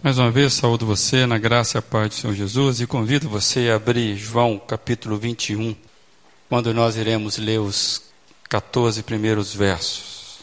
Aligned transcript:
Mais 0.00 0.16
uma 0.16 0.30
vez, 0.30 0.52
saúdo 0.52 0.86
você 0.86 1.26
na 1.26 1.38
graça 1.38 1.78
e 1.78 1.82
paz 1.82 2.10
do 2.10 2.14
Senhor 2.14 2.32
Jesus 2.32 2.80
e 2.80 2.86
convido 2.86 3.28
você 3.28 3.68
a 3.68 3.74
abrir 3.74 4.16
João 4.16 4.56
capítulo 4.56 5.18
21, 5.18 5.74
quando 6.48 6.72
nós 6.72 6.96
iremos 6.96 7.36
ler 7.36 7.58
os 7.58 8.02
14 8.48 9.02
primeiros 9.02 9.52
versos. 9.52 10.38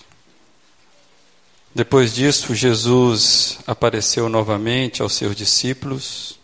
Depois 1.74 2.14
disso, 2.14 2.54
Jesus 2.54 3.60
apareceu 3.66 4.28
novamente 4.28 5.02
aos 5.02 5.14
seus 5.14 5.34
discípulos 5.34 6.38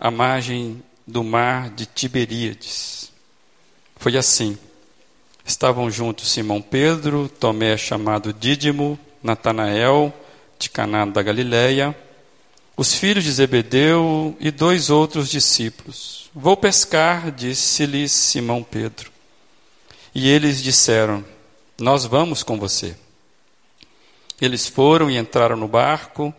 à 0.00 0.10
margem 0.10 0.82
do 1.06 1.22
mar 1.22 1.70
de 1.70 1.86
Tiberíades. 1.86 3.12
Foi 3.94 4.16
assim. 4.16 4.58
Estavam 5.44 5.88
juntos 5.88 6.32
Simão 6.32 6.60
Pedro, 6.60 7.28
Tomé 7.28 7.76
chamado 7.76 8.32
Dídimo, 8.32 8.98
Natanael, 9.22 10.12
de 10.58 10.68
Caná 10.68 11.04
da 11.04 11.22
Galileia, 11.22 11.94
os 12.76 12.94
filhos 12.94 13.24
de 13.24 13.32
Zebedeu 13.32 14.36
e 14.38 14.50
dois 14.50 14.90
outros 14.90 15.30
discípulos. 15.30 16.30
Vou 16.34 16.56
pescar, 16.56 17.30
disse-lhes 17.30 18.12
Simão 18.12 18.62
Pedro. 18.62 19.10
E 20.14 20.28
eles 20.28 20.62
disseram: 20.62 21.24
Nós 21.80 22.04
vamos 22.04 22.42
com 22.42 22.58
você. 22.58 22.94
Eles 24.40 24.66
foram 24.66 25.10
e 25.10 25.16
entraram 25.16 25.56
no 25.56 25.66
barco, 25.66 26.34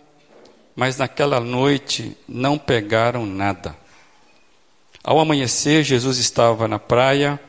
mas 0.75 0.97
naquela 0.97 1.39
noite 1.39 2.15
não 2.27 2.57
pegaram 2.57 3.25
nada. 3.25 3.75
Ao 5.03 5.19
amanhecer, 5.19 5.83
Jesus 5.83 6.19
estava 6.19 6.67
na 6.67 6.77
praia, 6.77 7.39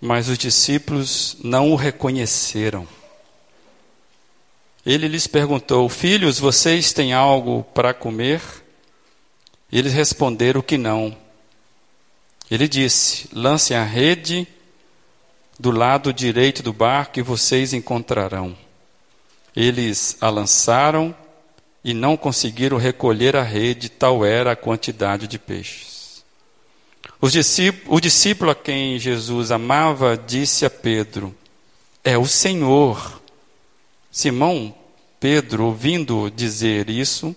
mas 0.00 0.28
os 0.28 0.36
discípulos 0.36 1.36
não 1.44 1.70
o 1.70 1.76
reconheceram. 1.76 2.88
Ele 4.86 5.08
lhes 5.08 5.26
perguntou: 5.26 5.88
Filhos, 5.88 6.38
vocês 6.38 6.92
têm 6.92 7.12
algo 7.12 7.64
para 7.74 7.92
comer? 7.92 8.40
Eles 9.70 9.92
responderam 9.92 10.62
que 10.62 10.78
não. 10.78 11.16
Ele 12.48 12.68
disse: 12.68 13.28
Lancem 13.32 13.76
a 13.76 13.82
rede 13.82 14.46
do 15.58 15.72
lado 15.72 16.12
direito 16.12 16.62
do 16.62 16.72
barco 16.72 17.18
e 17.18 17.22
vocês 17.22 17.72
encontrarão. 17.72 18.56
Eles 19.56 20.16
a 20.20 20.30
lançaram 20.30 21.12
e 21.82 21.92
não 21.92 22.16
conseguiram 22.16 22.76
recolher 22.76 23.34
a 23.34 23.42
rede, 23.42 23.88
tal 23.88 24.24
era 24.24 24.52
a 24.52 24.56
quantidade 24.56 25.26
de 25.26 25.38
peixes. 25.38 26.22
o 27.20 28.00
discípulo 28.00 28.50
a 28.52 28.54
quem 28.54 29.00
Jesus 29.00 29.50
amava 29.50 30.16
disse 30.16 30.64
a 30.64 30.70
Pedro: 30.70 31.34
É 32.04 32.16
o 32.16 32.26
Senhor. 32.26 33.25
Simão 34.16 34.74
Pedro, 35.20 35.66
ouvindo 35.66 36.30
dizer 36.30 36.88
isso, 36.88 37.36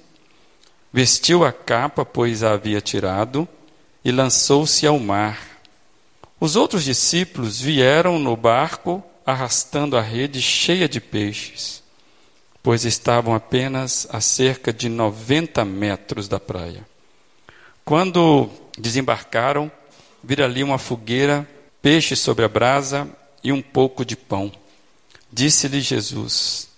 vestiu 0.94 1.44
a 1.44 1.52
capa, 1.52 2.06
pois 2.06 2.42
a 2.42 2.54
havia 2.54 2.80
tirado, 2.80 3.46
e 4.04 4.14
lançou-se 4.14 4.88
ao 4.88 4.98
mar. 4.98 5.60
Os 6.40 6.56
outros 6.56 6.86
discípulos 6.86 7.60
vieram 7.60 8.18
no 8.18 8.34
barco, 8.38 9.04
arrastando 9.26 9.98
a 9.98 10.02
rede 10.02 10.42
cheia 10.42 10.88
de 10.88 11.02
peixes, 11.02 11.84
pois 12.64 12.86
estavam 12.86 13.36
apenas 13.36 14.08
a 14.10 14.22
cerca 14.22 14.72
de 14.72 14.88
90 14.88 15.66
metros 15.66 16.30
da 16.30 16.40
praia. 16.40 16.88
Quando 17.84 18.50
desembarcaram, 18.78 19.70
viram 20.24 20.46
ali 20.46 20.64
uma 20.64 20.78
fogueira, 20.78 21.46
peixes 21.82 22.20
sobre 22.20 22.46
a 22.46 22.48
brasa 22.48 23.06
e 23.44 23.52
um 23.52 23.62
pouco 23.62 24.06
de 24.06 24.16
pão. 24.16 24.50
Disse-lhe 25.30 25.82
Jesus: 25.82 26.69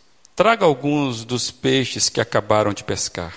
Traga 0.41 0.65
alguns 0.65 1.23
dos 1.23 1.51
peixes 1.51 2.09
que 2.09 2.19
acabaram 2.19 2.73
de 2.73 2.83
pescar. 2.83 3.31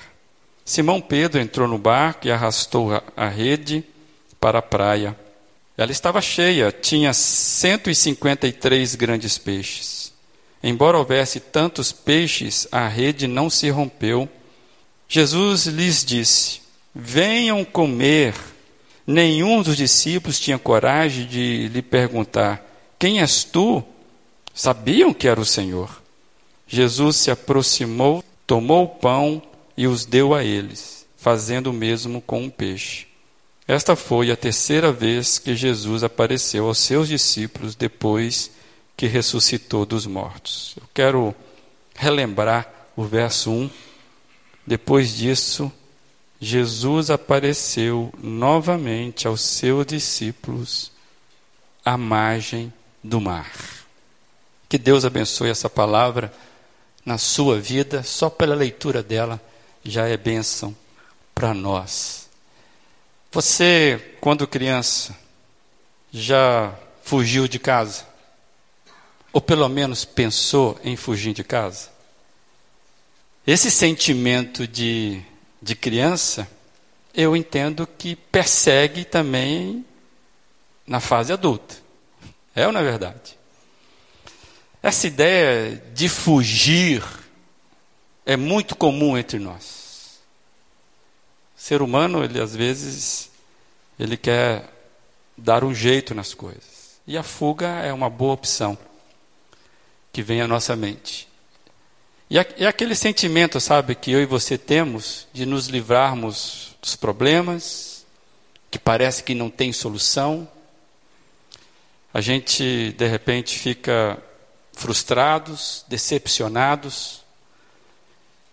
Simão 0.64 1.02
Pedro 1.02 1.38
entrou 1.38 1.68
no 1.68 1.76
barco 1.76 2.26
e 2.26 2.32
arrastou 2.32 2.92
a 3.14 3.28
rede 3.28 3.84
para 4.40 4.60
a 4.60 4.62
praia. 4.62 5.14
Ela 5.76 5.92
estava 5.92 6.22
cheia, 6.22 6.72
tinha 6.72 7.12
153 7.12 8.94
grandes 8.94 9.36
peixes. 9.36 10.14
Embora 10.62 10.96
houvesse 10.96 11.40
tantos 11.40 11.92
peixes, 11.92 12.66
a 12.72 12.88
rede 12.88 13.26
não 13.26 13.50
se 13.50 13.68
rompeu. 13.68 14.26
Jesus 15.06 15.66
lhes 15.66 16.02
disse: 16.02 16.62
Venham 16.94 17.66
comer. 17.66 18.34
Nenhum 19.06 19.60
dos 19.60 19.76
discípulos 19.76 20.40
tinha 20.40 20.58
coragem 20.58 21.26
de 21.26 21.68
lhe 21.68 21.82
perguntar: 21.82 22.64
Quem 22.98 23.20
és 23.20 23.44
tu? 23.44 23.84
Sabiam 24.54 25.12
que 25.12 25.28
era 25.28 25.38
o 25.38 25.44
Senhor. 25.44 26.02
Jesus 26.74 27.16
se 27.16 27.30
aproximou, 27.30 28.24
tomou 28.46 28.84
o 28.84 28.88
pão 28.88 29.40
e 29.76 29.86
os 29.86 30.04
deu 30.04 30.34
a 30.34 30.42
eles, 30.42 31.06
fazendo 31.16 31.70
o 31.70 31.72
mesmo 31.72 32.20
com 32.20 32.42
um 32.42 32.50
peixe. 32.50 33.06
Esta 33.66 33.94
foi 33.94 34.30
a 34.32 34.36
terceira 34.36 34.92
vez 34.92 35.38
que 35.38 35.54
Jesus 35.54 36.02
apareceu 36.02 36.66
aos 36.66 36.78
seus 36.78 37.08
discípulos 37.08 37.76
depois 37.76 38.50
que 38.96 39.06
ressuscitou 39.06 39.86
dos 39.86 40.04
mortos. 40.04 40.74
Eu 40.76 40.88
quero 40.92 41.34
relembrar 41.94 42.68
o 42.96 43.04
verso 43.04 43.52
1. 43.52 43.70
Depois 44.66 45.16
disso, 45.16 45.70
Jesus 46.40 47.08
apareceu 47.08 48.12
novamente 48.20 49.28
aos 49.28 49.40
seus 49.40 49.86
discípulos 49.86 50.90
à 51.84 51.96
margem 51.96 52.72
do 53.02 53.20
mar. 53.20 53.50
Que 54.68 54.76
Deus 54.76 55.04
abençoe 55.04 55.50
essa 55.50 55.70
palavra 55.70 56.32
na 57.04 57.18
sua 57.18 57.60
vida, 57.60 58.02
só 58.02 58.30
pela 58.30 58.54
leitura 58.54 59.02
dela 59.02 59.40
já 59.84 60.08
é 60.08 60.16
bênção 60.16 60.74
para 61.34 61.52
nós. 61.52 62.28
Você, 63.30 64.16
quando 64.20 64.46
criança, 64.46 65.16
já 66.12 66.72
fugiu 67.02 67.48
de 67.48 67.58
casa? 67.58 68.06
Ou 69.32 69.40
pelo 69.40 69.68
menos 69.68 70.04
pensou 70.04 70.80
em 70.84 70.96
fugir 70.96 71.34
de 71.34 71.42
casa? 71.42 71.90
Esse 73.46 73.70
sentimento 73.70 74.66
de, 74.66 75.20
de 75.60 75.74
criança, 75.74 76.48
eu 77.12 77.36
entendo 77.36 77.86
que 77.86 78.16
persegue 78.16 79.04
também 79.04 79.84
na 80.86 81.00
fase 81.00 81.32
adulta. 81.32 81.76
É 82.54 82.66
ou 82.66 82.72
não 82.72 82.80
é 82.80 82.84
verdade? 82.84 83.36
Essa 84.84 85.06
ideia 85.06 85.82
de 85.94 86.10
fugir 86.10 87.02
é 88.26 88.36
muito 88.36 88.76
comum 88.76 89.16
entre 89.16 89.38
nós. 89.38 90.20
O 91.56 91.60
ser 91.62 91.80
humano, 91.80 92.22
ele 92.22 92.38
às 92.38 92.54
vezes, 92.54 93.30
ele 93.98 94.14
quer 94.18 94.70
dar 95.38 95.64
um 95.64 95.74
jeito 95.74 96.14
nas 96.14 96.34
coisas. 96.34 97.00
E 97.06 97.16
a 97.16 97.22
fuga 97.22 97.66
é 97.66 97.94
uma 97.94 98.10
boa 98.10 98.34
opção 98.34 98.76
que 100.12 100.22
vem 100.22 100.42
à 100.42 100.46
nossa 100.46 100.76
mente. 100.76 101.26
E 102.28 102.36
é 102.38 102.66
aquele 102.66 102.94
sentimento, 102.94 103.58
sabe, 103.62 103.94
que 103.94 104.12
eu 104.12 104.20
e 104.20 104.26
você 104.26 104.58
temos 104.58 105.26
de 105.32 105.46
nos 105.46 105.66
livrarmos 105.66 106.76
dos 106.82 106.94
problemas, 106.94 108.04
que 108.70 108.78
parece 108.78 109.22
que 109.22 109.34
não 109.34 109.48
tem 109.48 109.72
solução. 109.72 110.46
A 112.12 112.20
gente, 112.20 112.92
de 112.92 113.08
repente, 113.08 113.58
fica 113.58 114.22
frustrados, 114.74 115.84
decepcionados. 115.88 117.22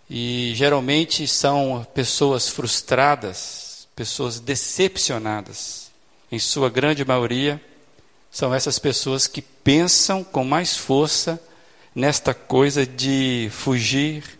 E 0.09 0.53
geralmente 0.55 1.27
são 1.27 1.85
pessoas 1.93 2.49
frustradas, 2.49 3.87
pessoas 3.95 4.39
decepcionadas. 4.39 5.91
Em 6.31 6.39
sua 6.39 6.69
grande 6.69 7.03
maioria, 7.03 7.61
são 8.29 8.53
essas 8.53 8.79
pessoas 8.79 9.27
que 9.27 9.41
pensam 9.41 10.23
com 10.23 10.43
mais 10.43 10.75
força 10.77 11.41
nesta 11.93 12.33
coisa 12.33 12.85
de 12.85 13.49
fugir, 13.51 14.39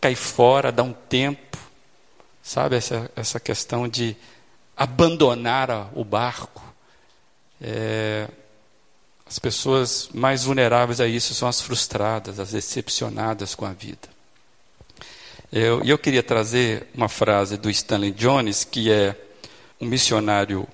cair 0.00 0.16
fora, 0.16 0.72
dar 0.72 0.82
um 0.82 0.92
tempo. 0.92 1.58
Sabe, 2.42 2.76
essa, 2.76 3.10
essa 3.14 3.38
questão 3.38 3.86
de 3.86 4.16
abandonar 4.76 5.90
o 5.94 6.04
barco. 6.04 6.64
É, 7.60 8.28
as 9.30 9.38
pessoas 9.38 10.08
mais 10.12 10.42
vulneráveis 10.42 11.00
a 11.00 11.06
isso 11.06 11.36
são 11.36 11.46
as 11.46 11.60
frustradas, 11.60 12.40
as 12.40 12.50
decepcionadas 12.50 13.54
com 13.54 13.64
a 13.64 13.72
vida. 13.72 14.08
Eu, 15.52 15.84
eu 15.84 15.96
queria 15.96 16.20
trazer 16.20 16.88
uma 16.92 17.08
frase 17.08 17.56
do 17.56 17.70
Stanley 17.70 18.10
Jones, 18.10 18.64
que 18.64 18.90
é 18.90 19.14
um 19.80 19.86
missionário 19.86 20.66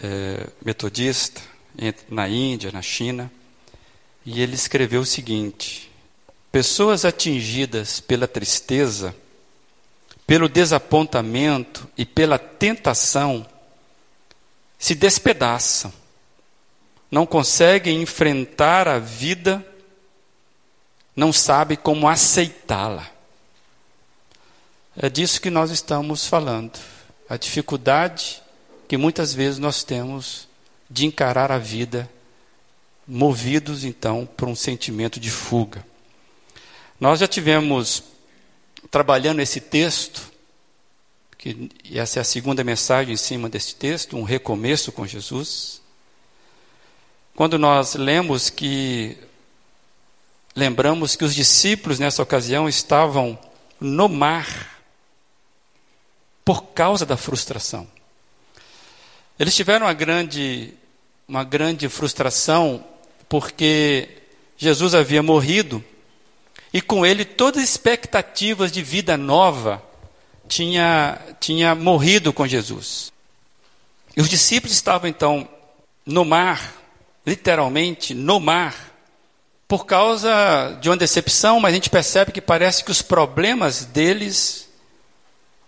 é, 0.00 0.46
metodista 0.64 1.40
na 2.08 2.28
Índia, 2.28 2.70
na 2.70 2.82
China, 2.82 3.28
e 4.24 4.40
ele 4.40 4.54
escreveu 4.54 5.00
o 5.00 5.06
seguinte: 5.06 5.90
Pessoas 6.52 7.04
atingidas 7.04 7.98
pela 7.98 8.28
tristeza, 8.28 9.12
pelo 10.24 10.48
desapontamento 10.48 11.90
e 11.98 12.06
pela 12.06 12.38
tentação 12.38 13.44
se 14.78 14.94
despedaçam 14.94 15.92
não 17.14 17.24
conseguem 17.24 18.02
enfrentar 18.02 18.88
a 18.88 18.98
vida, 18.98 19.64
não 21.14 21.32
sabem 21.32 21.76
como 21.76 22.08
aceitá-la. 22.08 23.08
É 24.96 25.08
disso 25.08 25.40
que 25.40 25.48
nós 25.48 25.70
estamos 25.70 26.26
falando. 26.26 26.76
A 27.28 27.36
dificuldade 27.36 28.42
que 28.88 28.96
muitas 28.96 29.32
vezes 29.32 29.60
nós 29.60 29.84
temos 29.84 30.48
de 30.90 31.06
encarar 31.06 31.52
a 31.52 31.58
vida, 31.58 32.10
movidos 33.06 33.84
então 33.84 34.26
por 34.36 34.48
um 34.48 34.56
sentimento 34.56 35.20
de 35.20 35.30
fuga. 35.30 35.86
Nós 36.98 37.20
já 37.20 37.28
tivemos 37.28 38.02
trabalhando 38.90 39.38
esse 39.38 39.60
texto, 39.60 40.32
que 41.38 41.70
essa 41.92 42.18
é 42.18 42.22
a 42.22 42.24
segunda 42.24 42.64
mensagem 42.64 43.14
em 43.14 43.16
cima 43.16 43.48
desse 43.48 43.76
texto, 43.76 44.16
um 44.16 44.24
recomeço 44.24 44.90
com 44.90 45.06
Jesus. 45.06 45.83
Quando 47.34 47.58
nós 47.58 47.94
lemos 47.94 48.50
que 48.50 49.18
lembramos 50.54 51.16
que 51.16 51.24
os 51.24 51.34
discípulos 51.34 51.98
nessa 51.98 52.22
ocasião 52.22 52.68
estavam 52.68 53.38
no 53.80 54.08
mar 54.08 54.80
por 56.44 56.62
causa 56.66 57.04
da 57.04 57.16
frustração. 57.16 57.88
Eles 59.38 59.56
tiveram 59.56 59.86
uma 59.86 59.92
grande 59.92 60.74
uma 61.26 61.42
grande 61.42 61.88
frustração 61.88 62.84
porque 63.28 64.08
Jesus 64.56 64.94
havia 64.94 65.22
morrido 65.22 65.82
e 66.72 66.80
com 66.80 67.04
ele 67.04 67.24
todas 67.24 67.62
as 67.62 67.70
expectativas 67.70 68.70
de 68.70 68.82
vida 68.82 69.16
nova 69.16 69.82
tinha, 70.48 71.18
tinha 71.40 71.74
morrido 71.74 72.32
com 72.32 72.46
Jesus. 72.46 73.12
E 74.16 74.20
os 74.20 74.28
discípulos 74.28 74.74
estavam 74.74 75.08
então 75.08 75.48
no 76.04 76.24
mar, 76.24 76.74
literalmente 77.26 78.14
no 78.14 78.38
mar, 78.38 78.92
por 79.66 79.86
causa 79.86 80.76
de 80.80 80.88
uma 80.88 80.96
decepção, 80.96 81.58
mas 81.58 81.72
a 81.72 81.74
gente 81.74 81.90
percebe 81.90 82.32
que 82.32 82.40
parece 82.40 82.84
que 82.84 82.90
os 82.90 83.02
problemas 83.02 83.84
deles 83.84 84.68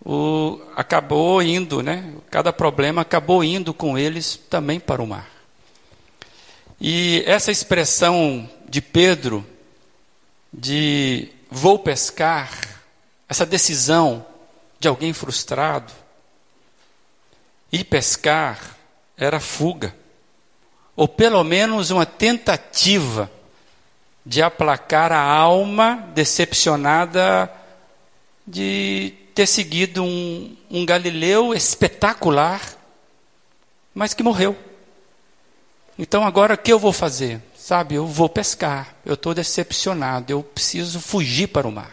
o, 0.05 0.61
acabou 0.77 1.43
indo, 1.43 1.83
né? 1.83 2.15
Cada 2.31 2.53
problema 2.53 3.03
acabou 3.03 3.43
indo 3.43 3.75
com 3.75 3.99
eles 3.99 4.39
também 4.49 4.79
para 4.79 5.03
o 5.03 5.07
mar. 5.07 5.29
E 6.81 7.25
essa 7.27 7.51
expressão 7.51 8.49
de 8.69 8.81
Pedro 8.81 9.45
de 10.53 11.29
vou 11.51 11.79
pescar, 11.79 12.51
essa 13.29 13.47
decisão 13.47 14.25
de 14.79 14.89
alguém 14.89 15.13
frustrado, 15.13 15.93
ir 17.73 17.85
pescar 17.85 18.77
era 19.17 19.41
fuga, 19.41 19.95
ou 20.97 21.07
pelo 21.07 21.45
menos 21.45 21.91
uma 21.91 22.07
tentativa 22.07 23.31
de 24.25 24.43
aplacar 24.43 25.13
a 25.13 25.21
alma 25.21 26.09
decepcionada 26.15 27.53
de 28.47 29.13
ter 29.35 29.47
seguido 29.47 30.03
um, 30.03 30.57
um 30.71 30.87
Galileu 30.87 31.53
espetacular, 31.53 32.61
mas 33.95 34.15
que 34.15 34.23
morreu. 34.23 34.57
Então 35.99 36.25
agora 36.25 36.55
o 36.55 36.59
que 36.59 36.73
eu 36.73 36.79
vou 36.79 36.93
fazer? 36.93 37.41
Sabe, 37.57 37.97
eu 37.97 38.07
vou 38.07 38.29
pescar, 38.29 38.95
eu 39.05 39.15
estou 39.15 39.35
decepcionado, 39.35 40.33
eu 40.33 40.43
preciso 40.43 41.01
fugir 41.01 41.49
para 41.49 41.67
o 41.67 41.73
mar. 41.73 41.93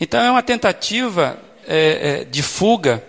Então 0.00 0.20
é 0.20 0.30
uma 0.30 0.42
tentativa 0.42 1.38
é, 1.66 2.20
é, 2.20 2.24
de 2.24 2.42
fuga, 2.42 3.04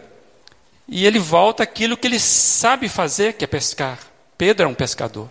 e 0.87 1.05
ele 1.05 1.19
volta 1.19 1.63
aquilo 1.63 1.95
que 1.95 2.07
ele 2.07 2.19
sabe 2.19 2.89
fazer, 2.89 3.33
que 3.33 3.43
é 3.43 3.47
pescar. 3.47 3.99
Pedro 4.43 4.65
é 4.65 4.67
um 4.67 4.73
pescador. 4.73 5.29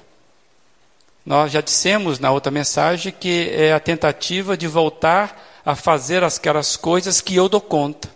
Nós 1.27 1.53
já 1.53 1.61
dissemos 1.61 2.19
na 2.19 2.31
outra 2.31 2.51
mensagem 2.51 3.13
que 3.13 3.51
é 3.51 3.75
a 3.75 3.79
tentativa 3.79 4.57
de 4.57 4.67
voltar 4.67 5.61
a 5.67 5.77
fazer 5.77 6.25
aquelas 6.25 6.79
coisas 6.79 7.21
que 7.21 7.37
eu 7.37 7.47
dou 7.47 7.61
conta, 7.61 8.09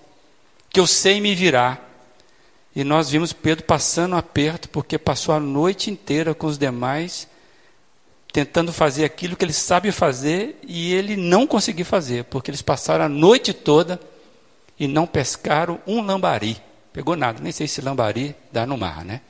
que 0.71 0.81
eu 0.81 0.87
sei 0.87 1.21
me 1.21 1.35
virar. 1.35 1.87
E 2.75 2.83
nós 2.83 3.11
vimos 3.11 3.31
Pedro 3.35 3.63
passando 3.65 4.17
aperto, 4.17 4.71
porque 4.71 4.97
passou 4.97 5.35
a 5.35 5.39
noite 5.39 5.91
inteira 5.91 6.35
com 6.35 6.47
os 6.47 6.57
demais 6.57 7.29
tentando 8.33 8.73
fazer 8.73 9.05
aquilo 9.05 9.37
que 9.37 9.45
ele 9.45 9.53
sabe 9.53 9.93
fazer 9.93 10.59
e 10.67 10.95
ele 10.95 11.15
não 11.15 11.47
conseguiu 11.47 11.85
fazer, 11.85 12.25
porque 12.25 12.51
eles 12.51 12.63
passaram 12.63 13.05
a 13.05 13.09
noite 13.09 13.53
toda 13.53 14.01
e 14.81 14.89
não 14.89 15.07
pescaram 15.07 15.79
um 15.87 16.01
lambari. 16.01 16.57
Pegou 16.91 17.17
nada, 17.17 17.39
nem 17.43 17.53
sei 17.53 17.69
se 17.69 17.83
lambari 17.83 18.35
dá 18.51 18.65
no 18.65 18.79
mar, 18.79 19.05
né? 19.05 19.21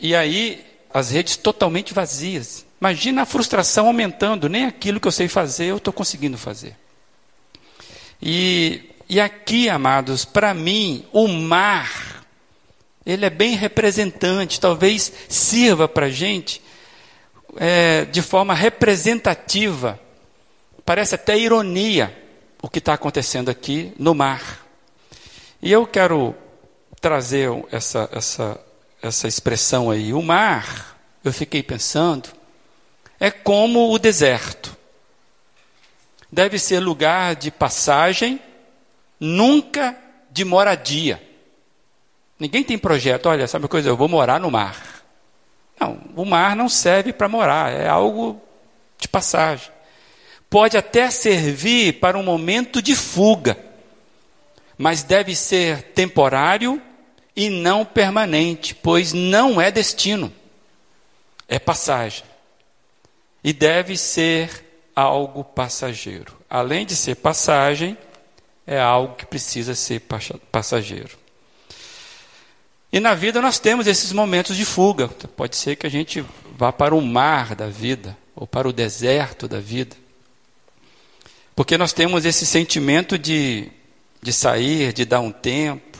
E 0.00 0.14
aí 0.14 0.64
as 0.92 1.10
redes 1.10 1.36
totalmente 1.36 1.92
vazias. 1.92 2.64
Imagina 2.80 3.22
a 3.22 3.26
frustração 3.26 3.86
aumentando, 3.86 4.48
nem 4.48 4.64
aquilo 4.64 5.00
que 5.00 5.08
eu 5.08 5.12
sei 5.12 5.26
fazer 5.26 5.66
eu 5.66 5.78
estou 5.78 5.92
conseguindo 5.92 6.38
fazer. 6.38 6.76
E, 8.22 8.90
e 9.08 9.20
aqui, 9.20 9.68
amados, 9.68 10.24
para 10.24 10.54
mim, 10.54 11.04
o 11.12 11.26
mar, 11.26 12.24
ele 13.04 13.24
é 13.26 13.30
bem 13.30 13.56
representante, 13.56 14.60
talvez 14.60 15.12
sirva 15.28 15.88
para 15.88 16.06
a 16.06 16.10
gente 16.10 16.62
é, 17.56 18.04
de 18.04 18.22
forma 18.22 18.54
representativa. 18.54 19.98
Parece 20.84 21.14
até 21.14 21.38
ironia 21.38 22.16
o 22.62 22.68
que 22.68 22.78
está 22.78 22.94
acontecendo 22.94 23.48
aqui 23.48 23.92
no 23.98 24.14
mar. 24.14 24.64
E 25.60 25.72
eu 25.72 25.86
quero 25.86 26.34
trazer 27.00 27.50
essa, 27.70 28.08
essa, 28.12 28.60
essa 29.08 29.28
expressão 29.28 29.90
aí. 29.90 30.12
O 30.12 30.22
mar, 30.22 30.98
eu 31.22 31.32
fiquei 31.32 31.62
pensando, 31.62 32.30
é 33.20 33.30
como 33.30 33.92
o 33.92 33.98
deserto. 33.98 34.74
Deve 36.32 36.58
ser 36.58 36.80
lugar 36.80 37.36
de 37.36 37.50
passagem, 37.50 38.40
nunca 39.20 39.96
de 40.30 40.44
moradia. 40.44 41.22
Ninguém 42.40 42.64
tem 42.64 42.78
projeto, 42.78 43.26
olha, 43.26 43.46
sabe 43.46 43.64
uma 43.64 43.68
coisa, 43.68 43.88
eu 43.88 43.96
vou 43.96 44.08
morar 44.08 44.40
no 44.40 44.50
mar. 44.50 45.02
Não, 45.78 46.00
o 46.16 46.24
mar 46.24 46.56
não 46.56 46.68
serve 46.68 47.12
para 47.12 47.28
morar, 47.28 47.72
é 47.72 47.86
algo 47.86 48.40
de 48.98 49.06
passagem. 49.06 49.70
Pode 50.48 50.76
até 50.76 51.10
servir 51.10 52.00
para 52.00 52.18
um 52.18 52.22
momento 52.22 52.80
de 52.80 52.94
fuga, 52.94 53.56
mas 54.78 55.02
deve 55.02 55.36
ser 55.36 55.82
temporário 55.92 56.80
e 57.36 57.50
não 57.50 57.84
permanente, 57.84 58.74
pois 58.74 59.12
não 59.12 59.60
é 59.60 59.70
destino, 59.70 60.32
é 61.48 61.58
passagem. 61.58 62.24
E 63.42 63.52
deve 63.52 63.96
ser 63.96 64.64
algo 64.94 65.44
passageiro. 65.44 66.34
Além 66.48 66.86
de 66.86 66.94
ser 66.94 67.16
passagem, 67.16 67.98
é 68.66 68.80
algo 68.80 69.16
que 69.16 69.26
precisa 69.26 69.74
ser 69.74 70.02
passageiro. 70.50 71.18
E 72.92 73.00
na 73.00 73.12
vida 73.12 73.42
nós 73.42 73.58
temos 73.58 73.86
esses 73.86 74.12
momentos 74.12 74.56
de 74.56 74.64
fuga. 74.64 75.08
Pode 75.08 75.56
ser 75.56 75.76
que 75.76 75.86
a 75.86 75.90
gente 75.90 76.24
vá 76.56 76.72
para 76.72 76.94
o 76.94 77.02
mar 77.02 77.54
da 77.56 77.66
vida, 77.66 78.16
ou 78.36 78.46
para 78.46 78.68
o 78.68 78.72
deserto 78.72 79.48
da 79.48 79.58
vida. 79.58 79.96
Porque 81.54 81.76
nós 81.76 81.92
temos 81.92 82.24
esse 82.24 82.46
sentimento 82.46 83.18
de, 83.18 83.70
de 84.22 84.32
sair, 84.32 84.92
de 84.92 85.04
dar 85.04 85.20
um 85.20 85.30
tempo. 85.30 85.93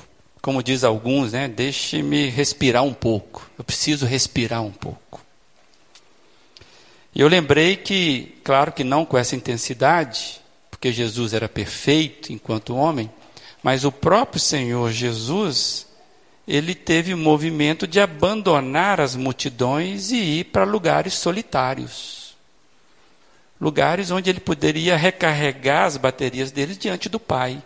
Como 0.45 0.63
diz 0.63 0.85
alguns, 0.85 1.33
né? 1.33 1.49
Deixe-me 1.49 2.29
respirar 2.29 2.83
um 2.83 2.93
pouco. 2.93 3.49
Eu 3.57 3.65
preciso 3.65 4.05
respirar 4.05 4.61
um 4.63 4.71
pouco. 4.71 5.23
E 7.15 7.23
eu 7.23 7.29
lembrei 7.29 7.77
que, 7.77 8.37
claro 8.45 8.71
que 8.71 8.85
não 8.85 9.07
com 9.07 9.17
essa 9.17 9.35
intensidade, 9.35 10.43
porque 10.71 10.93
Jesus 10.93 11.33
era 11.33 11.49
perfeito 11.49 12.31
enquanto 12.31 12.77
homem, 12.77 13.11
mas 13.63 13.87
o 13.87 13.91
próprio 13.91 14.39
Senhor 14.39 14.93
Jesus 14.93 15.87
ele 16.47 16.75
teve 16.75 17.15
o 17.15 17.17
movimento 17.17 17.87
de 17.87 17.99
abandonar 17.99 19.01
as 19.01 19.17
multidões 19.17 20.11
e 20.11 20.41
ir 20.41 20.45
para 20.45 20.65
lugares 20.65 21.15
solitários. 21.15 22.37
Lugares 23.59 24.11
onde 24.11 24.29
ele 24.29 24.41
poderia 24.41 24.95
recarregar 24.95 25.87
as 25.87 25.97
baterias 25.97 26.51
dele 26.51 26.75
diante 26.75 27.09
do 27.09 27.19
Pai. 27.19 27.63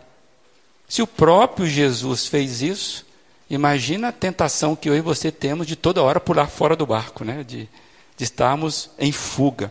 Se 0.88 1.02
o 1.02 1.06
próprio 1.06 1.66
Jesus 1.66 2.26
fez 2.26 2.62
isso, 2.62 3.06
imagina 3.50 4.08
a 4.08 4.12
tentação 4.12 4.74
que 4.74 4.88
eu 4.88 4.96
e 4.96 5.02
você 5.02 5.30
temos 5.30 5.66
de 5.66 5.76
toda 5.76 6.02
hora 6.02 6.18
pular 6.18 6.48
fora 6.48 6.74
do 6.74 6.86
barco, 6.86 7.24
né? 7.24 7.44
de, 7.44 7.68
de 8.16 8.24
estarmos 8.24 8.90
em 8.98 9.12
fuga. 9.12 9.70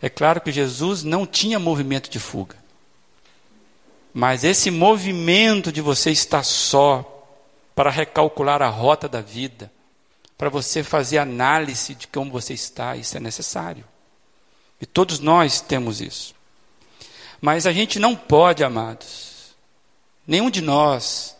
É 0.00 0.10
claro 0.10 0.42
que 0.42 0.52
Jesus 0.52 1.02
não 1.02 1.26
tinha 1.26 1.58
movimento 1.58 2.10
de 2.10 2.18
fuga. 2.18 2.56
Mas 4.12 4.44
esse 4.44 4.70
movimento 4.70 5.72
de 5.72 5.80
você 5.80 6.10
estar 6.10 6.42
só, 6.42 7.14
para 7.74 7.90
recalcular 7.90 8.60
a 8.60 8.68
rota 8.68 9.08
da 9.08 9.20
vida, 9.20 9.70
para 10.36 10.50
você 10.50 10.82
fazer 10.82 11.18
análise 11.18 11.94
de 11.94 12.06
como 12.08 12.30
você 12.30 12.52
está, 12.52 12.94
isso 12.96 13.16
é 13.16 13.20
necessário. 13.20 13.84
E 14.80 14.86
todos 14.86 15.18
nós 15.18 15.60
temos 15.60 16.00
isso. 16.00 16.34
Mas 17.40 17.66
a 17.66 17.72
gente 17.72 17.98
não 17.98 18.14
pode, 18.14 18.62
amados, 18.62 19.27
nenhum 20.28 20.50
de 20.50 20.60
nós, 20.60 21.34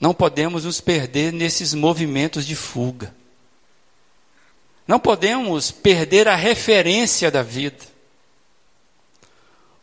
não 0.00 0.14
podemos 0.14 0.64
nos 0.64 0.80
perder 0.80 1.30
nesses 1.30 1.74
movimentos 1.74 2.46
de 2.46 2.56
fuga. 2.56 3.14
Não 4.88 4.98
podemos 4.98 5.70
perder 5.70 6.26
a 6.26 6.34
referência 6.34 7.30
da 7.30 7.42
vida. 7.42 7.84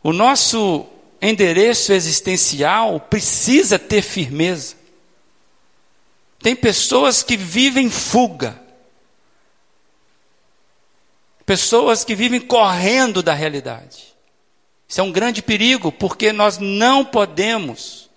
O 0.04 0.12
nosso 0.12 0.88
endereço 1.22 1.94
existencial 1.94 3.00
precisa 3.00 3.78
ter 3.78 4.02
firmeza. 4.02 4.76
Tem 6.40 6.56
pessoas 6.56 7.22
que 7.22 7.38
vivem 7.38 7.90
fuga. 7.90 8.60
Pessoas 11.46 12.04
que 12.04 12.16
vivem 12.16 12.42
correndo 12.42 13.22
da 13.22 13.34
realidade. 13.34 14.09
Isso 14.90 15.00
é 15.00 15.04
um 15.04 15.12
grande 15.12 15.44
perigo, 15.44 15.92
porque 15.92 16.34
nós 16.34 16.58
não 16.58 17.06
podemos 17.06 18.10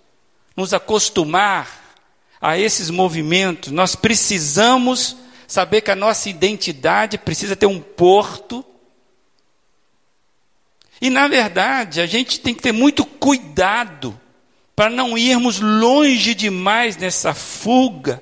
nos 0.57 0.73
acostumar 0.73 1.95
a 2.41 2.57
esses 2.57 2.89
movimentos. 2.89 3.71
Nós 3.71 3.95
precisamos 3.95 5.15
saber 5.47 5.81
que 5.81 5.91
a 5.91 5.95
nossa 5.95 6.29
identidade 6.29 7.19
precisa 7.19 7.55
ter 7.55 7.67
um 7.67 7.79
porto. 7.79 8.65
E, 10.99 11.11
na 11.11 11.27
verdade, 11.27 12.01
a 12.01 12.07
gente 12.07 12.39
tem 12.39 12.55
que 12.55 12.63
ter 12.63 12.71
muito 12.71 13.05
cuidado 13.05 14.19
para 14.75 14.89
não 14.89 15.15
irmos 15.15 15.59
longe 15.59 16.33
demais 16.33 16.97
nessa 16.97 17.35
fuga. 17.35 18.19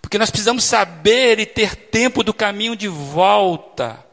Porque 0.00 0.18
nós 0.18 0.28
precisamos 0.28 0.64
saber 0.64 1.38
e 1.38 1.46
ter 1.46 1.76
tempo 1.76 2.24
do 2.24 2.34
caminho 2.34 2.74
de 2.74 2.88
volta. 2.88 4.04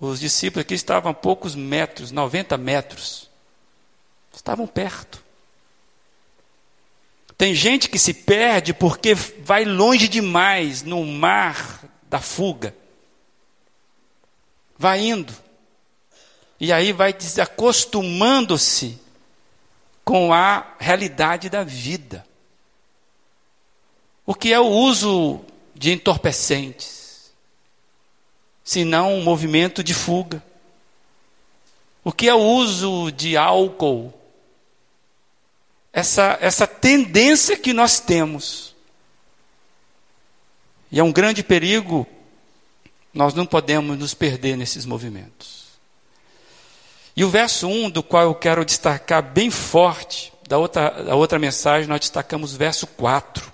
Os 0.00 0.20
discípulos 0.20 0.62
aqui 0.62 0.74
estavam 0.74 1.12
a 1.12 1.14
poucos 1.14 1.54
metros, 1.54 2.10
90 2.10 2.56
metros. 2.58 3.30
Estavam 4.34 4.66
perto. 4.66 5.22
Tem 7.36 7.54
gente 7.54 7.88
que 7.88 7.98
se 7.98 8.14
perde 8.14 8.72
porque 8.72 9.14
vai 9.14 9.64
longe 9.64 10.08
demais 10.08 10.82
no 10.82 11.04
mar 11.04 11.82
da 12.08 12.20
fuga. 12.20 12.74
Vai 14.78 15.00
indo. 15.00 15.34
E 16.60 16.72
aí 16.72 16.92
vai 16.92 17.12
desacostumando-se 17.12 19.00
com 20.04 20.32
a 20.32 20.74
realidade 20.78 21.48
da 21.48 21.64
vida. 21.64 22.26
O 24.26 24.34
que 24.34 24.52
é 24.52 24.60
o 24.60 24.66
uso 24.66 25.40
de 25.74 25.92
entorpecentes? 25.92 27.03
Senão 28.64 29.14
um 29.14 29.22
movimento 29.22 29.84
de 29.84 29.92
fuga. 29.92 30.42
O 32.02 32.10
que 32.10 32.28
é 32.28 32.34
o 32.34 32.40
uso 32.40 33.12
de 33.12 33.36
álcool? 33.36 34.12
Essa, 35.92 36.38
essa 36.40 36.66
tendência 36.66 37.56
que 37.56 37.72
nós 37.72 38.00
temos. 38.00 38.74
E 40.90 40.98
é 40.98 41.04
um 41.04 41.12
grande 41.12 41.42
perigo, 41.42 42.06
nós 43.12 43.34
não 43.34 43.46
podemos 43.46 43.98
nos 43.98 44.14
perder 44.14 44.56
nesses 44.56 44.86
movimentos. 44.86 45.64
E 47.16 47.24
o 47.24 47.30
verso 47.30 47.68
1, 47.68 47.90
do 47.90 48.02
qual 48.02 48.24
eu 48.24 48.34
quero 48.34 48.64
destacar 48.64 49.22
bem 49.22 49.50
forte, 49.50 50.32
da 50.48 50.58
outra, 50.58 50.90
da 50.90 51.14
outra 51.14 51.38
mensagem, 51.38 51.88
nós 51.88 52.00
destacamos 52.00 52.54
o 52.54 52.58
verso 52.58 52.86
4. 52.86 53.53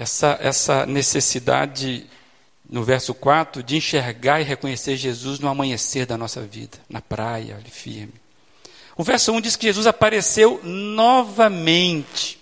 Essa, 0.00 0.38
essa 0.40 0.86
necessidade, 0.86 2.06
no 2.66 2.82
verso 2.82 3.12
4, 3.12 3.62
de 3.62 3.76
enxergar 3.76 4.40
e 4.40 4.44
reconhecer 4.44 4.96
Jesus 4.96 5.38
no 5.40 5.46
amanhecer 5.46 6.06
da 6.06 6.16
nossa 6.16 6.40
vida, 6.40 6.78
na 6.88 7.02
praia, 7.02 7.56
ali 7.56 7.70
firme. 7.70 8.14
O 8.96 9.04
verso 9.04 9.30
1 9.30 9.42
diz 9.42 9.56
que 9.56 9.66
Jesus 9.66 9.86
apareceu 9.86 10.58
novamente. 10.64 12.40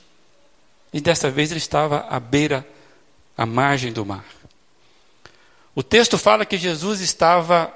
E 0.92 1.00
dessa 1.00 1.32
vez 1.32 1.50
ele 1.50 1.58
estava 1.58 2.06
à 2.08 2.20
beira, 2.20 2.64
à 3.36 3.44
margem 3.44 3.92
do 3.92 4.06
mar. 4.06 4.24
O 5.74 5.82
texto 5.82 6.16
fala 6.16 6.46
que 6.46 6.56
Jesus 6.56 7.00
estava 7.00 7.74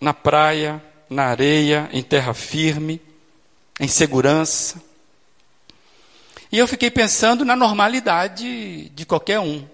na 0.00 0.12
praia, 0.12 0.82
na 1.08 1.26
areia, 1.26 1.88
em 1.92 2.02
terra 2.02 2.34
firme, 2.34 3.00
em 3.78 3.86
segurança. 3.86 4.82
E 6.50 6.58
eu 6.58 6.66
fiquei 6.66 6.90
pensando 6.90 7.44
na 7.44 7.54
normalidade 7.54 8.88
de 8.90 9.04
qualquer 9.04 9.38
um. 9.38 9.66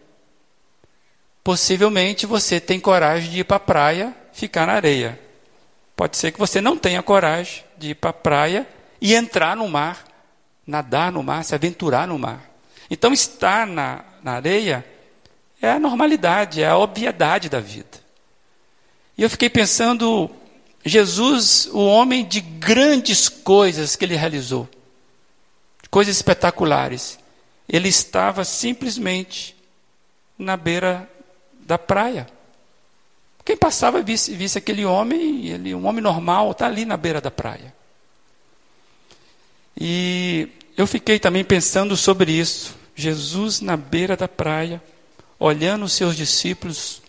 Possivelmente 1.42 2.26
você 2.26 2.58
tem 2.58 2.80
coragem 2.80 3.30
de 3.30 3.40
ir 3.40 3.44
para 3.44 3.58
a 3.58 3.60
praia, 3.60 4.14
ficar 4.32 4.66
na 4.66 4.72
areia. 4.72 5.20
Pode 5.94 6.16
ser 6.16 6.32
que 6.32 6.38
você 6.38 6.60
não 6.60 6.76
tenha 6.76 7.02
coragem 7.02 7.62
de 7.78 7.90
ir 7.90 7.94
para 7.94 8.10
a 8.10 8.14
praia 8.14 8.66
e 9.00 9.14
entrar 9.14 9.56
no 9.56 9.68
mar, 9.68 10.04
nadar 10.66 11.12
no 11.12 11.22
mar, 11.22 11.44
se 11.44 11.54
aventurar 11.54 12.08
no 12.08 12.18
mar. 12.18 12.50
Então, 12.90 13.12
estar 13.12 13.66
na, 13.66 14.04
na 14.22 14.32
areia 14.32 14.84
é 15.60 15.70
a 15.70 15.78
normalidade, 15.78 16.62
é 16.62 16.68
a 16.68 16.76
obviedade 16.76 17.48
da 17.48 17.60
vida. 17.60 18.02
E 19.16 19.22
eu 19.22 19.30
fiquei 19.30 19.48
pensando, 19.48 20.30
Jesus, 20.84 21.66
o 21.72 21.84
homem 21.84 22.24
de 22.24 22.40
grandes 22.40 23.28
coisas 23.28 23.94
que 23.94 24.04
ele 24.04 24.16
realizou, 24.16 24.68
coisas 25.94 26.16
espetaculares, 26.16 27.20
ele 27.68 27.88
estava 27.88 28.44
simplesmente 28.44 29.54
na 30.36 30.56
beira 30.56 31.08
da 31.60 31.78
praia. 31.78 32.26
Quem 33.44 33.56
passava 33.56 34.02
visse, 34.02 34.34
visse 34.34 34.58
aquele 34.58 34.84
homem, 34.84 35.46
ele, 35.46 35.72
um 35.72 35.86
homem 35.86 36.02
normal, 36.02 36.50
está 36.50 36.66
ali 36.66 36.84
na 36.84 36.96
beira 36.96 37.20
da 37.20 37.30
praia. 37.30 37.72
E 39.80 40.48
eu 40.76 40.84
fiquei 40.84 41.20
também 41.20 41.44
pensando 41.44 41.96
sobre 41.96 42.32
isso. 42.32 42.74
Jesus 42.96 43.60
na 43.60 43.76
beira 43.76 44.16
da 44.16 44.26
praia, 44.26 44.82
olhando 45.38 45.84
os 45.84 45.92
seus 45.92 46.16
discípulos 46.16 47.02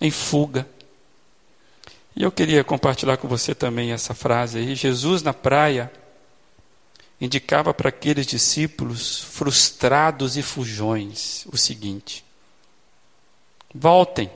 em 0.00 0.12
fuga. 0.12 0.64
E 2.14 2.22
eu 2.22 2.30
queria 2.30 2.62
compartilhar 2.62 3.16
com 3.16 3.26
você 3.26 3.52
também 3.52 3.90
essa 3.90 4.14
frase 4.14 4.58
aí. 4.58 4.76
Jesus 4.76 5.24
na 5.24 5.34
praia 5.34 5.90
indicava 7.20 7.74
para 7.74 7.88
aqueles 7.88 8.26
discípulos 8.26 9.20
frustrados 9.20 10.36
e 10.36 10.42
fujões 10.42 11.44
o 11.46 11.56
seguinte: 11.56 12.24
voltem, 13.74 14.30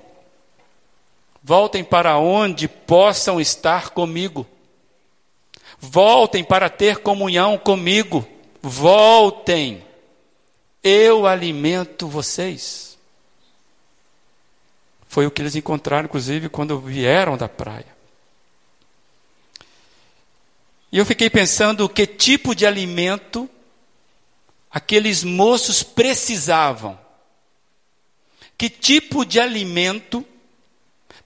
voltem 1.42 1.84
para 1.84 2.18
onde 2.18 2.66
possam 2.66 3.40
estar 3.40 3.90
comigo, 3.90 4.46
voltem 5.78 6.42
para 6.42 6.68
ter 6.68 6.98
comunhão 6.98 7.56
comigo, 7.56 8.26
voltem, 8.60 9.84
eu 10.82 11.26
alimento 11.26 12.08
vocês. 12.08 12.92
Foi 15.06 15.26
o 15.26 15.30
que 15.30 15.42
eles 15.42 15.54
encontraram, 15.54 16.06
inclusive, 16.06 16.48
quando 16.48 16.80
vieram 16.80 17.36
da 17.36 17.46
praia. 17.46 18.01
E 20.92 20.99
eu 20.99 21.06
fiquei 21.06 21.30
pensando 21.30 21.88
que 21.88 22.06
tipo 22.06 22.54
de 22.54 22.66
alimento 22.66 23.49
aqueles 24.70 25.25
moços 25.25 25.82
precisavam. 25.82 26.99
Que 28.58 28.68
tipo 28.68 29.25
de 29.25 29.40
alimento 29.40 30.25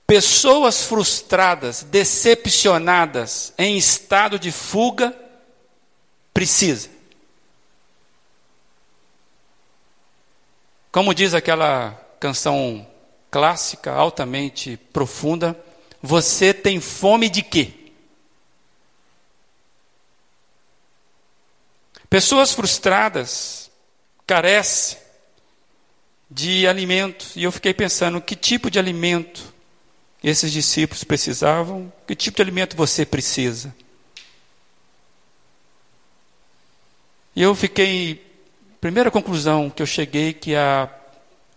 pessoas 0.07 0.85
frustradas, 0.85 1.83
decepcionadas, 1.83 3.53
em 3.59 3.77
estado 3.77 4.39
de 4.39 4.53
fuga, 4.53 5.13
precisa. 6.33 6.89
Como 10.93 11.13
diz 11.13 11.35
aquela 11.35 11.91
canção 12.21 12.87
clássica, 13.31 13.93
altamente 13.93 14.79
profunda. 14.93 15.59
Você 16.03 16.55
tem 16.55 16.81
fome 16.81 17.29
de 17.29 17.43
quê? 17.43 17.75
Pessoas 22.09 22.53
frustradas 22.53 23.71
carecem 24.27 24.99
de 26.31 26.67
alimento. 26.67 27.27
E 27.35 27.45
eu 27.45 27.53
fiquei 27.53 27.75
pensando: 27.75 28.21
que 28.21 28.37
tipo 28.37 28.71
de 28.71 28.79
alimento 28.79 29.55
esses 30.23 30.53
discípulos 30.53 31.05
precisavam? 31.05 31.93
Que 32.07 32.15
tipo 32.15 32.37
de 32.37 32.43
alimento 32.43 32.77
você 32.77 33.05
precisa? 33.05 33.75
E 37.35 37.43
eu 37.43 37.55
fiquei. 37.55 38.25
Primeira 38.81 39.11
conclusão 39.11 39.69
que 39.69 39.83
eu 39.83 39.87
cheguei 39.87 40.33
que 40.33 40.55
a 40.55 40.89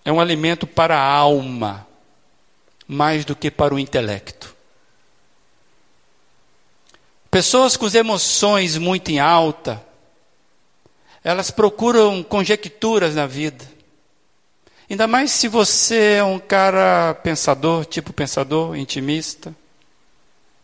é 0.03 0.11
um 0.11 0.19
alimento 0.19 0.65
para 0.65 0.97
a 0.97 1.05
alma, 1.05 1.87
mais 2.87 3.25
do 3.25 3.35
que 3.35 3.51
para 3.51 3.75
o 3.75 3.79
intelecto. 3.79 4.55
Pessoas 7.29 7.77
com 7.77 7.85
as 7.85 7.93
emoções 7.93 8.75
muito 8.75 9.11
em 9.11 9.19
alta, 9.19 9.85
elas 11.23 11.51
procuram 11.51 12.23
conjecturas 12.23 13.15
na 13.15 13.27
vida. 13.27 13.65
Ainda 14.89 15.07
mais 15.07 15.31
se 15.31 15.47
você 15.47 16.17
é 16.17 16.23
um 16.23 16.39
cara 16.39 17.13
pensador, 17.15 17.85
tipo 17.85 18.11
pensador, 18.11 18.75
intimista. 18.75 19.55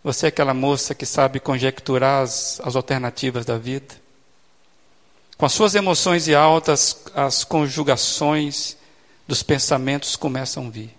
Você 0.04 0.28
é 0.28 0.30
aquela 0.30 0.54
moça 0.54 0.96
que 0.96 1.06
sabe 1.06 1.40
conjecturar 1.40 2.24
as, 2.24 2.60
as 2.64 2.76
alternativas 2.76 3.46
da 3.46 3.58
vida. 3.58 3.96
Com 5.38 5.46
as 5.46 5.54
suas 5.54 5.76
emoções 5.76 6.28
e 6.28 6.34
altas, 6.34 7.04
as 7.14 7.44
conjugações 7.44 8.78
dos 9.28 9.44
pensamentos 9.44 10.16
começam 10.16 10.68
a 10.68 10.70
vir. 10.70 10.96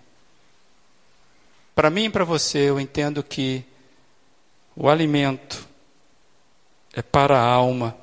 Para 1.73 1.89
mim 1.89 2.05
e 2.05 2.09
para 2.09 2.23
você, 2.23 2.59
eu 2.59 2.79
entendo 2.79 3.23
que 3.23 3.65
O 4.79 4.87
alimento 4.87 5.67
é 6.93 7.01
para 7.01 7.39
a 7.39 7.43
alma 7.43 7.97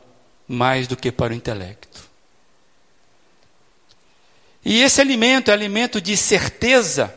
mais 0.47 0.87
do 0.87 0.97
que 0.97 1.11
para 1.11 1.33
o 1.33 1.37
intelecto. 1.37 2.05
E 4.65 4.83
esse 4.83 5.01
alimento 5.01 5.51
é 5.51 5.55
alimento 5.55 6.01
de 6.01 6.17
certeza, 6.17 7.15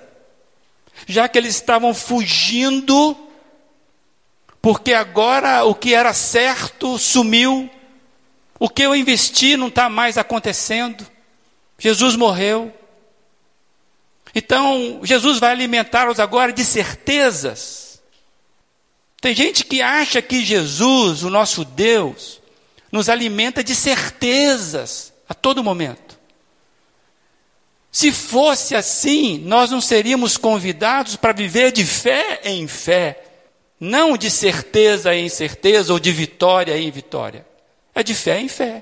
já 1.07 1.29
que 1.29 1.37
eles 1.37 1.55
estavam 1.55 1.93
fugindo, 1.93 3.15
porque 4.61 4.93
agora 4.93 5.63
o 5.63 5.73
que 5.73 5.93
era 5.93 6.13
certo 6.13 6.97
sumiu, 6.97 7.69
o 8.59 8.67
que 8.69 8.81
eu 8.81 8.95
investi 8.95 9.55
não 9.55 9.67
está 9.67 9.87
mais 9.89 10.17
acontecendo. 10.17 11.07
Jesus 11.79 12.15
morreu. 12.15 12.73
Então, 14.35 14.99
Jesus 15.03 15.39
vai 15.39 15.51
alimentá-los 15.51 16.19
agora 16.19 16.51
de 16.51 16.65
certezas. 16.65 18.01
Tem 19.21 19.33
gente 19.33 19.63
que 19.63 19.81
acha 19.81 20.21
que 20.21 20.43
Jesus, 20.43 21.23
o 21.23 21.29
nosso 21.29 21.63
Deus, 21.63 22.41
nos 22.97 23.09
alimenta 23.09 23.63
de 23.63 23.75
certezas 23.75 25.13
a 25.29 25.33
todo 25.35 25.63
momento. 25.63 26.17
Se 27.91 28.11
fosse 28.11 28.75
assim, 28.75 29.37
nós 29.37 29.69
não 29.69 29.79
seríamos 29.79 30.35
convidados 30.35 31.15
para 31.15 31.31
viver 31.31 31.71
de 31.71 31.85
fé 31.85 32.41
em 32.43 32.67
fé, 32.67 33.23
não 33.79 34.17
de 34.17 34.31
certeza 34.31 35.15
em 35.15 35.29
certeza 35.29 35.93
ou 35.93 35.99
de 35.99 36.11
vitória 36.11 36.75
em 36.75 36.89
vitória. 36.89 37.45
É 37.93 38.01
de 38.01 38.15
fé 38.15 38.39
em 38.39 38.47
fé. 38.47 38.81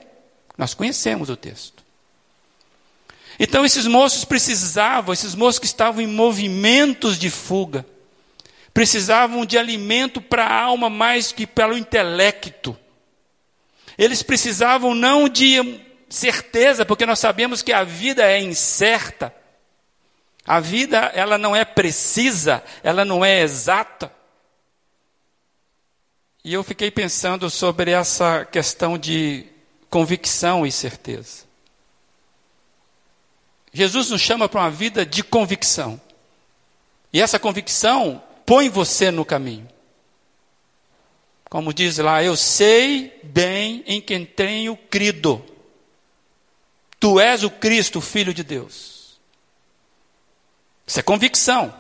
Nós 0.58 0.74
conhecemos 0.74 1.30
o 1.30 1.36
texto. 1.36 1.84
Então 3.38 3.66
esses 3.66 3.86
moços 3.86 4.24
precisavam, 4.24 5.14
esses 5.14 5.36
moços 5.36 5.60
que 5.60 5.66
estavam 5.66 6.02
em 6.02 6.08
movimentos 6.08 7.20
de 7.20 7.30
fuga, 7.30 7.86
precisavam 8.74 9.46
de 9.46 9.58
alimento 9.58 10.22
para 10.22 10.46
a 10.46 10.62
alma 10.62 10.90
mais 10.90 11.34
que 11.34 11.46
pelo 11.46 11.78
intelecto. 11.78 12.78
Eles 13.98 14.22
precisavam 14.22 14.94
não 14.94 15.30
de 15.30 15.82
certeza, 16.10 16.86
porque 16.86 17.06
nós 17.06 17.20
sabemos 17.20 17.62
que 17.62 17.74
a 17.74 17.84
vida 17.84 18.24
é 18.24 18.42
incerta. 18.42 19.34
A 20.46 20.60
vida, 20.60 20.98
ela 21.16 21.38
não 21.38 21.56
é 21.56 21.66
precisa, 21.66 22.64
ela 22.84 23.04
não 23.04 23.26
é 23.26 23.42
exata. 23.42 24.12
E 26.44 26.54
eu 26.54 26.64
fiquei 26.64 26.92
pensando 26.92 27.50
sobre 27.50 27.92
essa 27.92 28.46
questão 28.46 28.98
de 28.98 29.46
convicção 29.90 30.66
e 30.66 30.72
certeza. 30.72 31.46
Jesus 33.74 34.10
nos 34.10 34.22
chama 34.22 34.48
para 34.48 34.62
uma 34.62 34.70
vida 34.70 35.06
de 35.06 35.24
convicção. 35.24 36.00
E 37.12 37.22
essa 37.22 37.40
convicção 37.40 38.22
põe 38.46 38.70
você 38.70 39.10
no 39.10 39.26
caminho. 39.26 39.68
Como 41.50 41.74
diz 41.74 41.98
lá, 41.98 42.24
eu 42.24 42.36
sei 42.36 43.20
bem 43.24 43.84
em 43.88 44.02
quem 44.02 44.26
tenho 44.26 44.76
crido. 44.76 45.44
Tu 47.00 47.20
és 47.20 47.44
o 47.44 47.50
Cristo, 47.50 48.02
Filho 48.02 48.34
de 48.34 48.44
Deus. 48.44 49.20
Isso 50.86 51.00
é 51.00 51.04
convicção. 51.04 51.74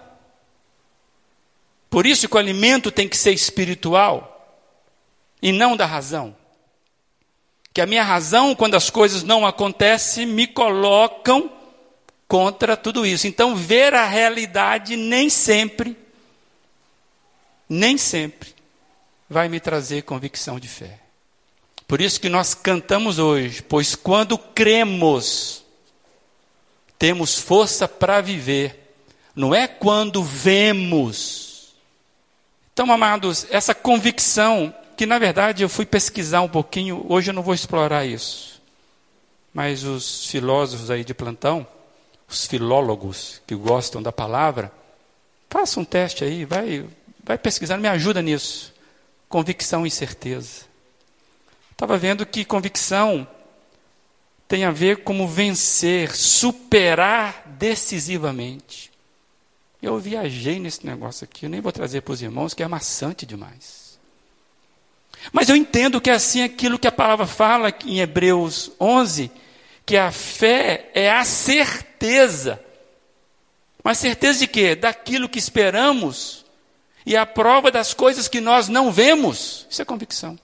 Por 1.90 2.06
isso 2.06 2.28
que 2.28 2.36
o 2.36 2.40
alimento 2.40 2.92
tem 2.92 3.08
que 3.08 3.18
ser 3.18 3.32
espiritual 3.32 4.32
e 5.42 5.52
não 5.52 5.78
da 5.78 5.86
razão. 5.86 6.36
Que 7.74 7.82
a 7.82 7.86
minha 7.86 8.04
razão, 8.04 8.56
quando 8.56 8.76
as 8.76 8.90
coisas 8.90 9.24
não 9.24 9.46
acontecem, 9.46 10.26
me 10.26 10.48
colocam 10.48 11.52
contra 12.28 12.76
tudo 12.76 13.06
isso. 13.06 13.28
Então, 13.28 13.56
ver 13.56 13.94
a 13.94 14.06
realidade 14.06 14.96
nem 14.96 15.30
sempre, 15.30 15.96
nem 17.70 17.98
sempre, 17.98 18.55
vai 19.30 19.50
me 19.50 19.60
trazer 19.60 20.04
convicção 20.04 20.60
de 20.60 20.68
fé. 20.68 21.00
Por 21.88 22.02
isso 22.02 22.20
que 22.20 22.30
nós 22.30 22.54
cantamos 22.54 23.20
hoje, 23.20 23.62
pois 23.62 23.96
quando 23.96 24.38
cremos, 24.38 25.64
temos 26.98 27.40
força 27.40 27.88
para 27.88 28.22
viver, 28.22 28.96
não 29.36 29.54
é 29.54 29.68
quando 29.68 30.24
vemos. 30.24 31.76
Então, 32.74 32.92
amados, 32.92 33.46
essa 33.52 33.76
convicção, 33.76 34.74
que 34.98 35.06
na 35.06 35.20
verdade 35.20 35.62
eu 35.62 35.70
fui 35.70 35.86
pesquisar 35.86 36.42
um 36.42 36.50
pouquinho, 36.50 37.06
hoje 37.08 37.30
eu 37.30 37.34
não 37.34 37.44
vou 37.44 37.54
explorar 37.54 38.06
isso, 38.06 38.62
mas 39.54 39.84
os 39.84 40.26
filósofos 40.26 40.90
aí 40.90 41.04
de 41.04 41.14
plantão, 41.14 41.68
os 42.28 42.46
filólogos 42.48 43.42
que 43.46 43.56
gostam 43.56 44.02
da 44.02 44.12
palavra, 44.12 44.72
faça 45.50 45.80
um 45.80 45.86
teste 45.86 46.24
aí, 46.24 46.46
vai, 46.46 46.86
vai 47.24 47.38
pesquisar, 47.38 47.78
me 47.78 47.88
ajuda 47.88 48.22
nisso. 48.22 48.75
Convicção 49.28 49.86
e 49.86 49.92
certeza. 49.92 50.66
Estava 51.72 51.98
vendo 51.98 52.26
que 52.26 52.46
convicção 52.46 53.28
tem 54.48 54.64
a 54.64 54.72
ver 54.72 55.04
como 55.04 55.28
vencer, 55.28 56.16
superar 56.16 57.44
decisivamente. 57.46 58.92
Eu 59.82 60.00
viajei 60.00 60.60
nesse 60.60 60.86
negócio 60.86 61.26
aqui, 61.26 61.46
eu 61.46 61.50
nem 61.50 61.62
vou 61.62 61.72
trazer 61.72 62.02
para 62.02 62.14
os 62.14 62.22
irmãos, 62.22 62.54
que 62.54 62.64
é 62.64 62.66
amassante 62.66 63.26
demais. 63.26 64.00
Mas 65.32 65.50
eu 65.50 65.56
entendo 65.56 66.00
que 66.00 66.10
é 66.10 66.14
assim 66.14 66.44
aquilo 66.44 66.80
que 66.80 66.88
a 66.88 66.92
palavra 66.92 67.26
fala 67.26 67.74
em 67.86 68.00
Hebreus 68.00 68.72
11, 68.80 69.32
que 69.86 69.98
a 69.98 70.12
fé 70.12 70.90
é 70.94 71.12
a 71.12 71.24
certeza. 71.24 72.60
Mas 73.84 73.98
certeza 73.98 74.40
de 74.40 74.48
quê? 74.48 74.76
Daquilo 74.76 75.30
que 75.30 75.40
esperamos 75.40 76.45
e 77.06 77.16
a 77.16 77.26
prova 77.26 77.72
das 77.72 77.94
coisas 77.94 78.28
que 78.28 78.42
nós 78.42 78.68
não 78.68 78.92
vemos. 78.92 79.68
Isso 79.70 79.82
é 79.82 79.86
convicção. 79.86 80.38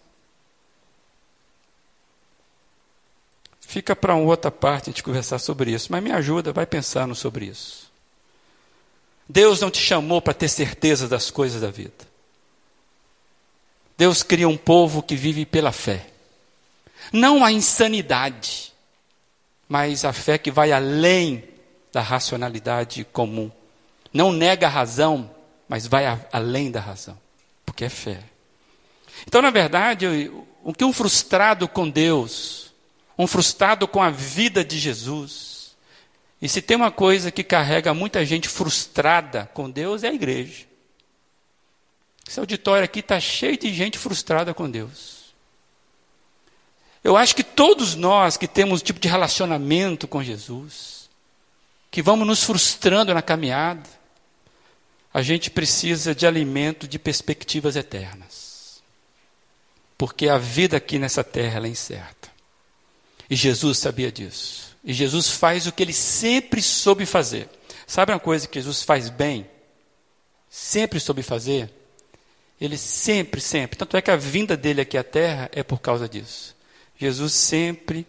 Fica 3.59 3.95
para 3.95 4.15
uma 4.15 4.25
outra 4.25 4.51
parte 4.51 4.89
a 4.89 4.91
gente 4.91 5.03
conversar 5.03 5.39
sobre 5.39 5.71
isso, 5.71 5.91
mas 5.91 6.03
me 6.03 6.11
ajuda, 6.11 6.51
vai 6.51 6.65
pensando 6.65 7.15
sobre 7.15 7.45
isso. 7.45 7.89
Deus 9.27 9.61
não 9.61 9.71
te 9.71 9.79
chamou 9.79 10.21
para 10.21 10.33
ter 10.33 10.49
certeza 10.49 11.07
das 11.07 11.31
coisas 11.31 11.61
da 11.61 11.71
vida. 11.71 12.11
Deus 13.97 14.23
cria 14.23 14.47
um 14.47 14.57
povo 14.57 15.01
que 15.01 15.15
vive 15.15 15.45
pela 15.45 15.71
fé. 15.71 16.07
Não 17.13 17.45
a 17.45 17.51
insanidade 17.51 18.71
mas 19.71 20.03
a 20.03 20.11
fé 20.11 20.37
que 20.37 20.51
vai 20.51 20.73
além 20.73 21.45
da 21.93 22.01
racionalidade 22.01 23.05
comum. 23.05 23.49
Não 24.11 24.29
nega 24.29 24.67
a 24.67 24.69
razão, 24.69 25.31
mas 25.71 25.87
vai 25.87 26.05
a, 26.05 26.19
além 26.33 26.69
da 26.69 26.81
razão, 26.81 27.17
porque 27.65 27.85
é 27.85 27.89
fé. 27.89 28.19
Então, 29.25 29.41
na 29.41 29.49
verdade, 29.49 30.29
o 30.65 30.73
que 30.73 30.83
um 30.83 30.91
frustrado 30.91 31.65
com 31.65 31.89
Deus, 31.89 32.73
um 33.17 33.25
frustrado 33.25 33.87
com 33.87 34.03
a 34.03 34.09
vida 34.09 34.65
de 34.65 34.77
Jesus, 34.77 35.73
e 36.41 36.49
se 36.49 36.61
tem 36.61 36.75
uma 36.75 36.91
coisa 36.91 37.31
que 37.31 37.41
carrega 37.41 37.93
muita 37.93 38.25
gente 38.25 38.49
frustrada 38.49 39.49
com 39.53 39.69
Deus, 39.69 40.03
é 40.03 40.09
a 40.09 40.13
igreja. 40.13 40.65
Esse 42.27 42.41
auditório 42.41 42.83
aqui 42.83 42.99
está 42.99 43.17
cheio 43.17 43.57
de 43.57 43.73
gente 43.73 43.97
frustrada 43.97 44.53
com 44.53 44.69
Deus. 44.69 45.33
Eu 47.01 47.15
acho 47.15 47.33
que 47.33 47.45
todos 47.45 47.95
nós 47.95 48.35
que 48.35 48.45
temos 48.45 48.81
um 48.81 48.83
tipo 48.83 48.99
de 48.99 49.07
relacionamento 49.07 50.05
com 50.05 50.21
Jesus, 50.21 51.09
que 51.89 52.01
vamos 52.01 52.27
nos 52.27 52.43
frustrando 52.43 53.13
na 53.13 53.21
caminhada, 53.21 54.00
a 55.13 55.21
gente 55.21 55.49
precisa 55.49 56.15
de 56.15 56.25
alimento 56.25 56.87
de 56.87 56.97
perspectivas 56.97 57.75
eternas. 57.75 58.81
Porque 59.97 60.27
a 60.29 60.37
vida 60.37 60.77
aqui 60.77 60.97
nessa 60.97 61.23
terra 61.23 61.65
é 61.65 61.69
incerta. 61.69 62.29
E 63.29 63.35
Jesus 63.35 63.77
sabia 63.77 64.11
disso. 64.11 64.75
E 64.83 64.93
Jesus 64.93 65.29
faz 65.29 65.67
o 65.67 65.71
que 65.71 65.83
ele 65.83 65.93
sempre 65.93 66.61
soube 66.61 67.05
fazer. 67.05 67.47
Sabe 67.85 68.11
uma 68.11 68.19
coisa 68.19 68.47
que 68.47 68.59
Jesus 68.59 68.83
faz 68.83 69.09
bem? 69.09 69.47
Sempre 70.49 70.99
soube 70.99 71.21
fazer? 71.21 71.71
Ele 72.59 72.77
sempre, 72.77 73.41
sempre. 73.41 73.77
Tanto 73.77 73.97
é 73.97 74.01
que 74.01 74.11
a 74.11 74.15
vinda 74.15 74.55
dele 74.55 74.81
aqui 74.81 74.97
à 74.97 75.03
terra 75.03 75.49
é 75.51 75.61
por 75.61 75.79
causa 75.79 76.07
disso. 76.07 76.55
Jesus 76.97 77.33
sempre 77.33 78.07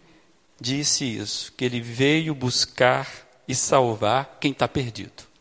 disse 0.59 1.03
isso, 1.03 1.51
que 1.57 1.65
ele 1.65 1.81
veio 1.81 2.33
buscar 2.33 3.09
e 3.47 3.53
salvar 3.53 4.37
quem 4.39 4.51
está 4.51 4.67
perdido. 4.67 5.32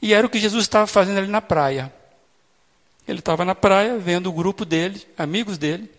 E 0.00 0.14
era 0.14 0.26
o 0.26 0.30
que 0.30 0.38
Jesus 0.38 0.64
estava 0.64 0.86
fazendo 0.86 1.18
ali 1.18 1.28
na 1.28 1.40
praia. 1.40 1.92
Ele 3.06 3.18
estava 3.18 3.44
na 3.44 3.54
praia 3.54 3.98
vendo 3.98 4.28
o 4.28 4.32
grupo 4.32 4.64
dele, 4.64 5.06
amigos 5.16 5.58
dele, 5.58 5.90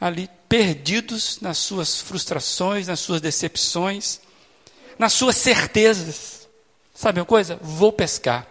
ali 0.00 0.28
perdidos 0.48 1.40
nas 1.40 1.58
suas 1.58 2.00
frustrações, 2.00 2.86
nas 2.86 3.00
suas 3.00 3.20
decepções, 3.20 4.20
nas 4.98 5.12
suas 5.12 5.36
certezas. 5.36 6.48
Sabe 6.94 7.20
uma 7.20 7.26
coisa? 7.26 7.58
Vou 7.62 7.92
pescar. 7.92 8.46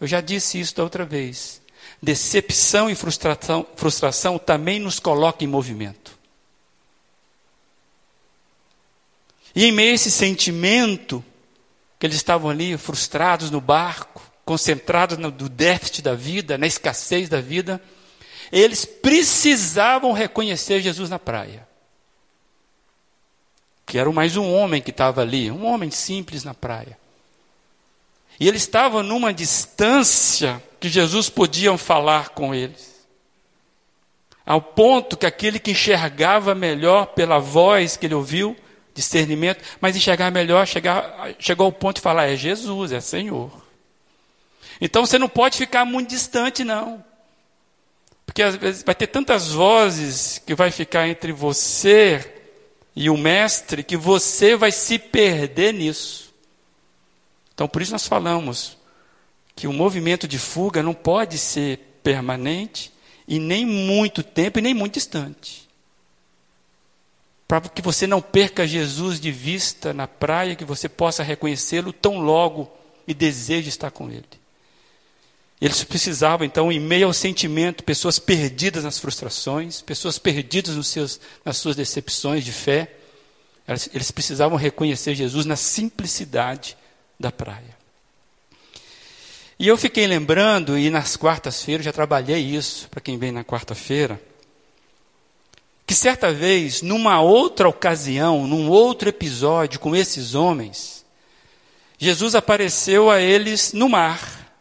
Eu 0.00 0.06
já 0.06 0.20
disse 0.20 0.60
isso 0.60 0.74
da 0.74 0.82
outra 0.82 1.04
vez. 1.04 1.62
Decepção 2.02 2.90
e 2.90 2.94
frustração, 2.94 3.66
frustração 3.76 4.38
também 4.38 4.78
nos 4.78 5.00
coloca 5.00 5.44
em 5.44 5.46
movimento. 5.46 6.16
E 9.54 9.64
em 9.64 9.72
meio 9.72 9.92
a 9.92 9.94
esse 9.94 10.10
sentimento, 10.10 11.24
que 11.98 12.06
eles 12.06 12.16
estavam 12.16 12.50
ali 12.50 12.76
frustrados 12.76 13.50
no 13.50 13.60
barco, 13.60 14.22
concentrados 14.44 15.18
no 15.18 15.30
déficit 15.30 16.02
da 16.02 16.14
vida, 16.14 16.56
na 16.56 16.66
escassez 16.66 17.28
da 17.28 17.40
vida, 17.40 17.80
eles 18.52 18.84
precisavam 18.84 20.12
reconhecer 20.12 20.80
Jesus 20.80 21.10
na 21.10 21.18
praia. 21.18 21.66
Que 23.84 23.98
era 23.98 24.10
mais 24.12 24.36
um 24.36 24.52
homem 24.52 24.82
que 24.82 24.90
estava 24.90 25.22
ali, 25.22 25.50
um 25.50 25.64
homem 25.64 25.90
simples 25.90 26.44
na 26.44 26.54
praia. 26.54 26.98
E 28.38 28.46
eles 28.46 28.62
estavam 28.62 29.02
numa 29.02 29.32
distância 29.32 30.62
que 30.78 30.88
Jesus 30.88 31.28
podia 31.28 31.76
falar 31.78 32.30
com 32.30 32.54
eles. 32.54 32.96
Ao 34.44 34.60
ponto 34.60 35.16
que 35.16 35.26
aquele 35.26 35.58
que 35.58 35.72
enxergava 35.72 36.54
melhor 36.54 37.06
pela 37.06 37.38
voz 37.38 37.96
que 37.96 38.06
ele 38.06 38.14
ouviu, 38.14 38.56
discernimento, 38.96 39.62
mas 39.80 39.94
enxergar 39.94 40.30
melhor, 40.32 40.66
chegar, 40.66 41.34
chegou 41.38 41.66
ao 41.66 41.72
ponto 41.72 41.96
de 41.96 42.02
falar: 42.02 42.26
é 42.26 42.34
Jesus, 42.34 42.90
é 42.90 43.00
Senhor. 43.00 43.52
Então 44.80 45.06
você 45.06 45.18
não 45.18 45.28
pode 45.28 45.56
ficar 45.56 45.84
muito 45.84 46.08
distante, 46.08 46.64
não. 46.64 47.04
Porque 48.24 48.42
às 48.42 48.56
vezes 48.56 48.82
vai 48.82 48.94
ter 48.94 49.06
tantas 49.06 49.52
vozes 49.52 50.42
que 50.44 50.54
vai 50.54 50.70
ficar 50.70 51.06
entre 51.06 51.30
você 51.30 52.34
e 52.94 53.08
o 53.08 53.16
mestre 53.16 53.84
que 53.84 53.96
você 53.96 54.56
vai 54.56 54.72
se 54.72 54.98
perder 54.98 55.72
nisso. 55.72 56.34
Então 57.54 57.68
por 57.68 57.80
isso 57.82 57.92
nós 57.92 58.08
falamos 58.08 58.76
que 59.54 59.66
o 59.66 59.72
movimento 59.72 60.26
de 60.26 60.38
fuga 60.38 60.82
não 60.82 60.92
pode 60.92 61.38
ser 61.38 61.78
permanente 62.02 62.92
e 63.28 63.38
nem 63.38 63.64
muito 63.64 64.22
tempo 64.22 64.58
e 64.58 64.62
nem 64.62 64.74
muito 64.74 64.94
distante. 64.94 65.65
Para 67.46 67.60
que 67.60 67.80
você 67.80 68.06
não 68.06 68.20
perca 68.20 68.66
Jesus 68.66 69.20
de 69.20 69.30
vista 69.30 69.94
na 69.94 70.08
praia, 70.08 70.56
que 70.56 70.64
você 70.64 70.88
possa 70.88 71.22
reconhecê-lo 71.22 71.92
tão 71.92 72.18
logo 72.18 72.70
e 73.06 73.14
deseje 73.14 73.68
estar 73.68 73.90
com 73.90 74.10
ele. 74.10 74.24
Eles 75.60 75.82
precisavam, 75.84 76.44
então, 76.44 76.70
em 76.70 76.78
meio 76.78 77.06
ao 77.06 77.12
sentimento, 77.12 77.82
pessoas 77.82 78.18
perdidas 78.18 78.84
nas 78.84 78.98
frustrações, 78.98 79.80
pessoas 79.80 80.18
perdidas 80.18 80.76
nos 80.76 80.88
seus, 80.88 81.20
nas 81.44 81.56
suas 81.56 81.76
decepções 81.76 82.44
de 82.44 82.52
fé, 82.52 82.92
eles, 83.66 83.88
eles 83.94 84.10
precisavam 84.10 84.58
reconhecer 84.58 85.14
Jesus 85.14 85.46
na 85.46 85.56
simplicidade 85.56 86.76
da 87.18 87.32
praia. 87.32 87.76
E 89.58 89.66
eu 89.66 89.78
fiquei 89.78 90.06
lembrando, 90.06 90.76
e 90.76 90.90
nas 90.90 91.16
quartas-feiras, 91.16 91.86
já 91.86 91.92
trabalhei 91.92 92.40
isso, 92.40 92.88
para 92.90 93.00
quem 93.00 93.16
vem 93.16 93.32
na 93.32 93.42
quarta-feira, 93.42 94.20
que 95.86 95.94
certa 95.94 96.32
vez, 96.32 96.82
numa 96.82 97.20
outra 97.20 97.68
ocasião, 97.68 98.46
num 98.46 98.68
outro 98.68 99.08
episódio 99.08 99.78
com 99.78 99.94
esses 99.94 100.34
homens, 100.34 101.04
Jesus 101.96 102.34
apareceu 102.34 103.08
a 103.08 103.20
eles 103.20 103.72
no 103.72 103.88
mar. 103.88 104.52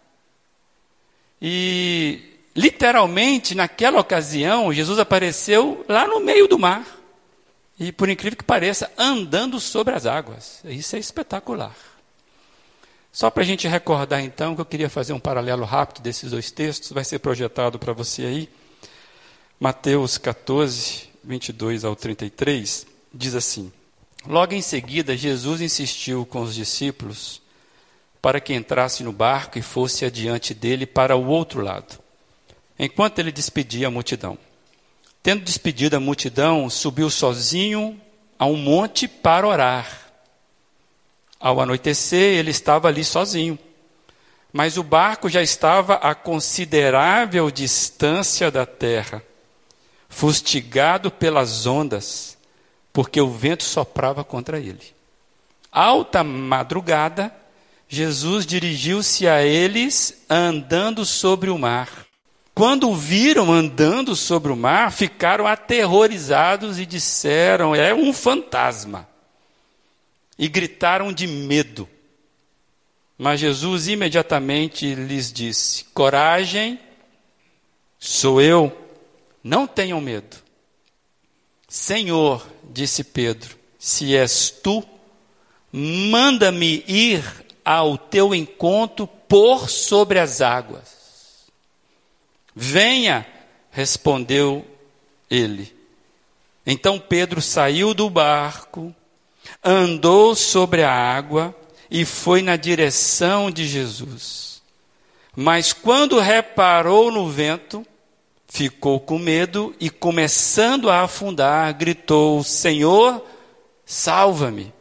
E, 1.41 2.21
literalmente, 2.55 3.55
naquela 3.55 3.99
ocasião, 3.99 4.71
Jesus 4.71 4.99
apareceu 4.99 5.83
lá 5.89 6.07
no 6.07 6.19
meio 6.19 6.47
do 6.47 6.59
mar. 6.59 6.85
E, 7.79 7.91
por 7.91 8.07
incrível 8.07 8.37
que 8.37 8.43
pareça, 8.43 8.91
andando 8.97 9.59
sobre 9.59 9.95
as 9.95 10.05
águas. 10.05 10.61
Isso 10.63 10.95
é 10.95 10.99
espetacular. 10.99 11.75
Só 13.11 13.29
para 13.29 13.43
a 13.43 13.45
gente 13.45 13.67
recordar 13.67 14.21
então, 14.21 14.55
que 14.55 14.61
eu 14.61 14.65
queria 14.65 14.89
fazer 14.89 15.13
um 15.13 15.19
paralelo 15.19 15.65
rápido 15.65 16.03
desses 16.03 16.31
dois 16.31 16.51
textos, 16.51 16.91
vai 16.91 17.03
ser 17.03 17.19
projetado 17.19 17.79
para 17.79 17.93
você 17.93 18.25
aí. 18.25 18.49
Mateus 19.59 20.17
14, 20.17 21.04
22 21.25 21.83
ao 21.83 21.95
33, 21.95 22.85
diz 23.13 23.35
assim: 23.35 23.71
Logo 24.27 24.53
em 24.53 24.61
seguida, 24.61 25.17
Jesus 25.17 25.61
insistiu 25.61 26.25
com 26.25 26.41
os 26.41 26.53
discípulos 26.53 27.41
para 28.21 28.39
que 28.39 28.53
entrasse 28.53 29.03
no 29.03 29.11
barco 29.11 29.57
e 29.59 29.61
fosse 29.61 30.05
adiante 30.05 30.53
dele 30.53 30.85
para 30.85 31.15
o 31.15 31.27
outro 31.27 31.61
lado, 31.61 31.99
enquanto 32.77 33.19
ele 33.19 33.31
despedia 33.31 33.87
a 33.87 33.91
multidão. 33.91 34.37
Tendo 35.21 35.43
despedido 35.43 35.95
a 35.95 35.99
multidão, 35.99 36.69
subiu 36.69 37.09
sozinho 37.09 37.99
a 38.37 38.45
um 38.45 38.57
monte 38.57 39.07
para 39.07 39.47
orar. 39.47 40.11
Ao 41.39 41.59
anoitecer, 41.59 42.37
ele 42.37 42.51
estava 42.51 42.87
ali 42.87 43.03
sozinho. 43.03 43.57
Mas 44.53 44.77
o 44.77 44.83
barco 44.83 45.27
já 45.27 45.41
estava 45.41 45.95
a 45.95 46.15
considerável 46.15 47.51
distância 47.51 48.49
da 48.49 48.65
terra, 48.65 49.21
fustigado 50.09 51.09
pelas 51.11 51.65
ondas, 51.65 52.37
porque 52.93 53.19
o 53.19 53.29
vento 53.29 53.63
soprava 53.63 54.23
contra 54.23 54.59
ele. 54.59 54.93
Alta 55.71 56.23
madrugada, 56.23 57.33
Jesus 57.87 58.45
dirigiu-se 58.45 59.27
a 59.27 59.43
eles 59.43 60.23
andando 60.29 61.05
sobre 61.05 61.49
o 61.49 61.57
mar. 61.57 62.05
Quando 62.53 62.89
o 62.89 62.95
viram 62.95 63.51
andando 63.51 64.15
sobre 64.15 64.51
o 64.51 64.55
mar, 64.55 64.91
ficaram 64.91 65.45
aterrorizados 65.45 66.79
e 66.79 66.85
disseram: 66.85 67.75
É 67.75 67.93
um 67.93 68.13
fantasma 68.13 69.07
e 70.37 70.47
gritaram 70.47 71.11
de 71.11 71.27
medo. 71.27 71.87
Mas 73.17 73.39
Jesus 73.39 73.87
imediatamente 73.87 74.93
lhes 74.95 75.31
disse: 75.31 75.85
Coragem, 75.93 76.79
sou 77.99 78.41
eu, 78.41 78.84
não 79.45 79.67
tenham 79.67 80.01
medo. 80.01 80.37
Senhor, 81.67 82.45
disse 82.63 83.03
Pedro, 83.03 83.55
se 83.77 84.15
és 84.15 84.49
tu, 84.49 84.83
manda-me 85.71 86.83
ir 86.87 87.23
ao 87.63 87.97
teu 87.97 88.33
encontro 88.33 89.05
por 89.05 89.69
sobre 89.69 90.19
as 90.19 90.41
águas. 90.41 91.45
Venha, 92.55 93.25
respondeu 93.69 94.65
ele. 95.29 95.71
Então 96.65 96.99
Pedro 96.99 97.41
saiu 97.41 97.93
do 97.93 98.09
barco 98.09 98.95
andou 99.63 100.35
sobre 100.35 100.83
a 100.83 100.91
água 100.91 101.55
e 101.89 102.05
foi 102.05 102.41
na 102.41 102.55
direção 102.55 103.51
de 103.51 103.67
Jesus. 103.67 104.61
Mas 105.35 105.73
quando 105.73 106.19
reparou 106.19 107.11
no 107.11 107.29
vento, 107.29 107.85
ficou 108.55 108.99
com 109.01 109.19
medo 109.19 109.75
e, 109.81 109.89
começando 109.89 110.89
a 110.89 111.01
afundar, 111.01 111.77
gritou: 111.77 112.41
Senhor, 112.41 113.21
salva-me. 113.85 114.73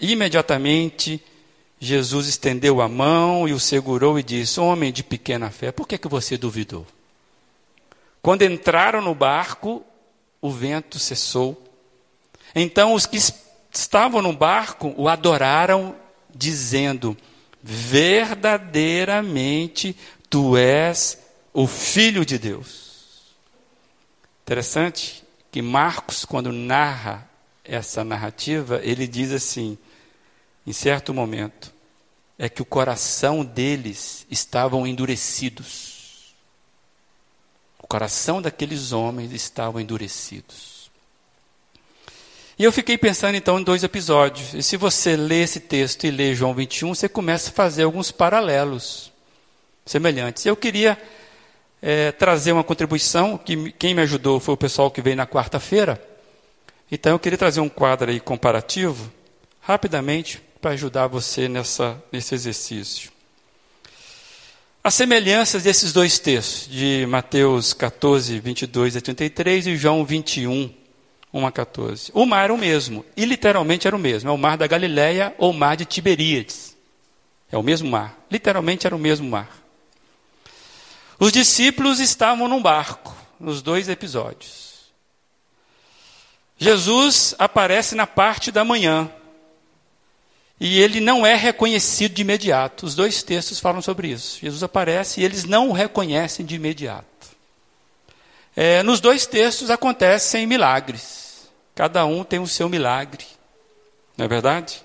Imediatamente, 0.00 1.22
Jesus 1.78 2.26
estendeu 2.26 2.80
a 2.80 2.88
mão 2.88 3.46
e 3.46 3.52
o 3.52 3.60
segurou 3.60 4.18
e 4.18 4.22
disse: 4.22 4.58
Homem 4.58 4.92
de 4.92 5.04
pequena 5.04 5.48
fé, 5.48 5.70
por 5.70 5.86
que, 5.86 5.96
que 5.96 6.08
você 6.08 6.36
duvidou? 6.36 6.84
Quando 8.20 8.42
entraram 8.42 9.00
no 9.00 9.14
barco, 9.14 9.84
o 10.40 10.50
vento 10.50 10.98
cessou. 10.98 11.62
Então 12.52 12.94
os 12.94 13.06
que 13.06 13.18
estavam 13.72 14.20
no 14.20 14.32
barco 14.32 14.92
o 14.96 15.08
adoraram, 15.08 15.94
dizendo: 16.34 17.16
Verdadeiramente 17.62 19.96
tu 20.28 20.56
és 20.56 21.16
o 21.52 21.68
Filho 21.68 22.26
de 22.26 22.38
Deus. 22.38 22.93
Interessante 24.44 25.24
que 25.50 25.62
Marcos, 25.62 26.26
quando 26.26 26.52
narra 26.52 27.26
essa 27.64 28.04
narrativa, 28.04 28.78
ele 28.84 29.06
diz 29.06 29.32
assim, 29.32 29.78
em 30.66 30.72
certo 30.72 31.14
momento, 31.14 31.72
é 32.38 32.46
que 32.46 32.60
o 32.60 32.64
coração 32.66 33.42
deles 33.42 34.26
estavam 34.30 34.86
endurecidos. 34.86 36.34
O 37.78 37.86
coração 37.86 38.42
daqueles 38.42 38.92
homens 38.92 39.32
estavam 39.32 39.80
endurecidos. 39.80 40.90
E 42.58 42.64
eu 42.64 42.70
fiquei 42.70 42.98
pensando 42.98 43.36
então 43.36 43.58
em 43.58 43.64
dois 43.64 43.82
episódios. 43.82 44.52
E 44.52 44.62
se 44.62 44.76
você 44.76 45.16
lê 45.16 45.42
esse 45.42 45.58
texto 45.58 46.04
e 46.04 46.10
lê 46.10 46.34
João 46.34 46.52
21, 46.52 46.94
você 46.94 47.08
começa 47.08 47.48
a 47.48 47.54
fazer 47.54 47.84
alguns 47.84 48.10
paralelos 48.10 49.10
semelhantes. 49.86 50.44
Eu 50.44 50.54
queria 50.54 51.00
é, 51.86 52.10
trazer 52.12 52.52
uma 52.52 52.64
contribuição, 52.64 53.36
que 53.36 53.70
quem 53.72 53.94
me 53.94 54.00
ajudou 54.00 54.40
foi 54.40 54.54
o 54.54 54.56
pessoal 54.56 54.90
que 54.90 55.02
veio 55.02 55.16
na 55.16 55.26
quarta-feira. 55.26 56.02
Então 56.90 57.12
eu 57.12 57.18
queria 57.18 57.36
trazer 57.36 57.60
um 57.60 57.68
quadro 57.68 58.10
aí 58.10 58.18
comparativo, 58.18 59.12
rapidamente, 59.60 60.40
para 60.62 60.70
ajudar 60.70 61.08
você 61.08 61.46
nessa, 61.46 62.02
nesse 62.10 62.34
exercício. 62.34 63.12
As 64.82 64.94
semelhanças 64.94 65.62
desses 65.62 65.92
dois 65.92 66.18
textos, 66.18 66.70
de 66.70 67.04
Mateus 67.06 67.74
14, 67.74 68.40
22 68.40 68.96
a 68.96 69.00
33 69.02 69.66
e 69.66 69.76
João 69.76 70.06
21, 70.06 70.72
1 71.34 71.46
a 71.46 71.52
14. 71.52 72.10
O 72.14 72.24
mar 72.24 72.44
era 72.44 72.54
o 72.54 72.58
mesmo, 72.58 73.04
e 73.14 73.26
literalmente 73.26 73.86
era 73.86 73.94
o 73.94 73.98
mesmo. 73.98 74.30
É 74.30 74.32
o 74.32 74.38
mar 74.38 74.56
da 74.56 74.66
Galileia 74.66 75.34
ou 75.36 75.50
o 75.50 75.54
mar 75.54 75.76
de 75.76 75.84
Tiberíades. 75.84 76.74
É 77.52 77.58
o 77.58 77.62
mesmo 77.62 77.90
mar. 77.90 78.18
Literalmente 78.30 78.86
era 78.86 78.96
o 78.96 78.98
mesmo 78.98 79.28
mar. 79.28 79.63
Os 81.18 81.32
discípulos 81.32 82.00
estavam 82.00 82.48
num 82.48 82.62
barco, 82.62 83.14
nos 83.38 83.62
dois 83.62 83.88
episódios. 83.88 84.64
Jesus 86.56 87.34
aparece 87.38 87.94
na 87.94 88.06
parte 88.06 88.50
da 88.50 88.64
manhã. 88.64 89.10
E 90.58 90.80
ele 90.80 91.00
não 91.00 91.26
é 91.26 91.34
reconhecido 91.34 92.14
de 92.14 92.22
imediato. 92.22 92.86
Os 92.86 92.94
dois 92.94 93.22
textos 93.22 93.58
falam 93.58 93.82
sobre 93.82 94.08
isso. 94.08 94.38
Jesus 94.40 94.62
aparece 94.62 95.20
e 95.20 95.24
eles 95.24 95.44
não 95.44 95.68
o 95.68 95.72
reconhecem 95.72 96.46
de 96.46 96.54
imediato. 96.54 97.04
É, 98.56 98.82
nos 98.82 99.00
dois 99.00 99.26
textos 99.26 99.68
acontecem 99.68 100.46
milagres. 100.46 101.50
Cada 101.74 102.06
um 102.06 102.22
tem 102.22 102.38
o 102.38 102.46
seu 102.46 102.68
milagre. 102.68 103.26
Não 104.16 104.26
é 104.26 104.28
verdade? 104.28 104.80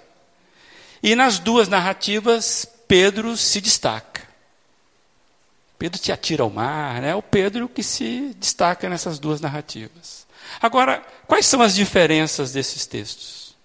E 1.03 1.15
nas 1.15 1.37
duas 1.37 1.67
narrativas, 1.67 2.67
Pedro 2.87 3.37
se 3.37 3.61
destaca. 3.61 4.08
Pedro 5.79 5.97
te 5.97 6.11
atira 6.11 6.43
ao 6.43 6.49
mar, 6.49 7.01
né? 7.01 7.11
É 7.11 7.15
o 7.15 7.21
Pedro 7.21 7.69
que 7.69 7.81
se 7.81 8.35
destaca 8.37 8.89
nessas 8.89 9.17
duas 9.17 9.39
narrativas. 9.39 10.27
Agora, 10.61 11.01
quais 11.25 11.45
são 11.45 11.61
as 11.61 11.73
diferenças 11.73 12.51
desses 12.51 12.85
textos? 12.85 13.55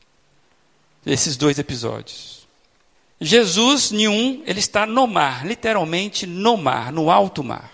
Desses 1.04 1.36
dois 1.36 1.58
episódios? 1.58 2.46
Jesus, 3.20 3.90
nenhum, 3.90 4.44
ele 4.46 4.60
está 4.60 4.86
no 4.86 5.08
mar, 5.08 5.44
literalmente 5.44 6.24
no 6.24 6.56
mar, 6.56 6.92
no 6.92 7.10
alto 7.10 7.42
mar. 7.42 7.72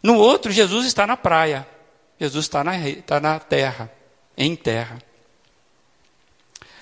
No 0.00 0.14
outro, 0.14 0.52
Jesus 0.52 0.86
está 0.86 1.08
na 1.08 1.16
praia. 1.16 1.66
Jesus 2.20 2.44
está 2.44 2.62
na, 2.62 2.88
está 2.88 3.18
na 3.18 3.40
terra, 3.40 3.92
em 4.36 4.54
terra. 4.54 5.02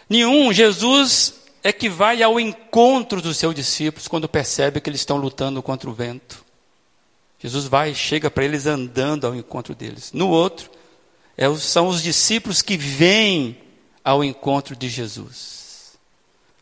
Nenhum, 0.06 0.52
Jesus 0.52 1.43
é 1.64 1.72
que 1.72 1.88
vai 1.88 2.22
ao 2.22 2.38
encontro 2.38 3.22
dos 3.22 3.38
seus 3.38 3.54
discípulos 3.54 4.06
quando 4.06 4.28
percebe 4.28 4.82
que 4.82 4.90
eles 4.90 5.00
estão 5.00 5.16
lutando 5.16 5.62
contra 5.62 5.88
o 5.88 5.94
vento. 5.94 6.44
Jesus 7.40 7.64
vai, 7.64 7.94
chega 7.94 8.30
para 8.30 8.44
eles 8.44 8.66
andando 8.66 9.26
ao 9.26 9.34
encontro 9.34 9.74
deles. 9.74 10.12
No 10.12 10.28
outro, 10.28 10.70
é, 11.38 11.52
são 11.54 11.88
os 11.88 12.02
discípulos 12.02 12.60
que 12.60 12.76
vêm 12.76 13.58
ao 14.04 14.22
encontro 14.22 14.76
de 14.76 14.90
Jesus. 14.90 15.96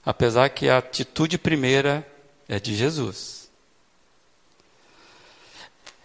Apesar 0.07 0.49
que 0.51 0.69
a 0.69 0.79
atitude 0.79 1.37
primeira 1.37 2.07
é 2.49 2.61
de 2.61 2.75
Jesus. 2.77 3.51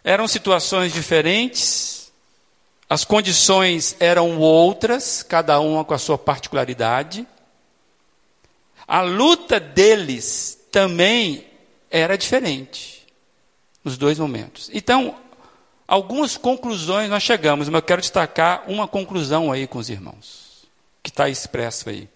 Eram 0.03 0.27
situações 0.27 0.91
diferentes, 0.91 2.11
as 2.89 3.05
condições 3.05 3.95
eram 3.99 4.39
outras, 4.39 5.21
cada 5.21 5.59
uma 5.59 5.85
com 5.85 5.93
a 5.93 5.99
sua 5.99 6.17
particularidade. 6.17 7.27
A 8.87 9.01
luta 9.01 9.59
deles 9.59 10.57
também 10.71 11.45
era 11.89 12.17
diferente 12.17 13.05
nos 13.83 13.97
dois 13.97 14.19
momentos. 14.19 14.69
Então, 14.73 15.17
algumas 15.87 16.37
conclusões 16.37 17.09
nós 17.09 17.23
chegamos, 17.23 17.67
mas 17.67 17.81
eu 17.81 17.85
quero 17.85 18.01
destacar 18.01 18.63
uma 18.67 18.87
conclusão 18.87 19.51
aí 19.51 19.65
com 19.65 19.79
os 19.79 19.89
irmãos, 19.89 20.67
que 21.01 21.09
está 21.09 21.27
expresso 21.27 21.89
aí. 21.89 22.07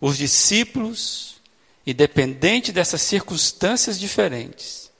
Os 0.00 0.18
discípulos, 0.18 1.36
independente 1.86 2.72
dessas 2.72 3.02
circunstâncias 3.02 3.98
diferentes, 4.00 4.90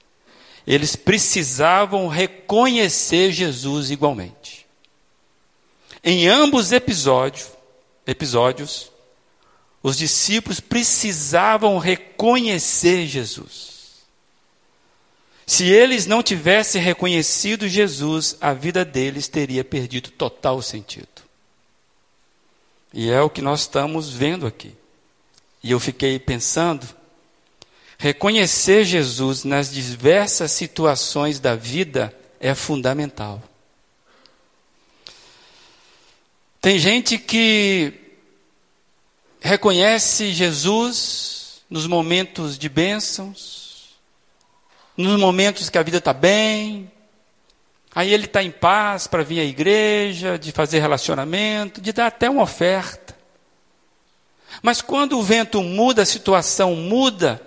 eles 0.66 0.94
precisavam 0.94 2.06
reconhecer 2.06 3.32
Jesus 3.32 3.90
igualmente. 3.90 4.66
Em 6.04 6.28
ambos 6.28 6.72
episódios, 6.72 7.48
episódios 8.06 8.91
os 9.82 9.96
discípulos 9.96 10.60
precisavam 10.60 11.78
reconhecer 11.78 13.06
Jesus. 13.06 13.72
Se 15.44 15.64
eles 15.64 16.06
não 16.06 16.22
tivessem 16.22 16.80
reconhecido 16.80 17.68
Jesus, 17.68 18.36
a 18.40 18.52
vida 18.52 18.84
deles 18.84 19.26
teria 19.26 19.64
perdido 19.64 20.10
total 20.10 20.62
sentido. 20.62 21.08
E 22.94 23.10
é 23.10 23.20
o 23.20 23.30
que 23.30 23.42
nós 23.42 23.62
estamos 23.62 24.10
vendo 24.10 24.46
aqui. 24.46 24.74
E 25.62 25.70
eu 25.70 25.80
fiquei 25.80 26.18
pensando, 26.18 26.86
reconhecer 27.98 28.84
Jesus 28.84 29.44
nas 29.44 29.72
diversas 29.72 30.52
situações 30.52 31.40
da 31.40 31.56
vida 31.56 32.16
é 32.38 32.54
fundamental. 32.54 33.42
Tem 36.60 36.78
gente 36.78 37.18
que 37.18 38.01
reconhece 39.42 40.32
Jesus 40.32 41.62
nos 41.68 41.86
momentos 41.86 42.56
de 42.56 42.68
bênçãos, 42.68 43.96
nos 44.96 45.18
momentos 45.18 45.68
que 45.68 45.76
a 45.76 45.82
vida 45.82 45.98
está 45.98 46.12
bem, 46.12 46.90
aí 47.94 48.12
ele 48.12 48.26
está 48.26 48.42
em 48.42 48.50
paz 48.50 49.06
para 49.06 49.24
vir 49.24 49.40
à 49.40 49.44
igreja, 49.44 50.38
de 50.38 50.52
fazer 50.52 50.78
relacionamento, 50.78 51.80
de 51.80 51.92
dar 51.92 52.06
até 52.06 52.30
uma 52.30 52.42
oferta. 52.42 53.16
Mas 54.62 54.80
quando 54.80 55.18
o 55.18 55.22
vento 55.22 55.62
muda, 55.62 56.02
a 56.02 56.06
situação 56.06 56.76
muda, 56.76 57.40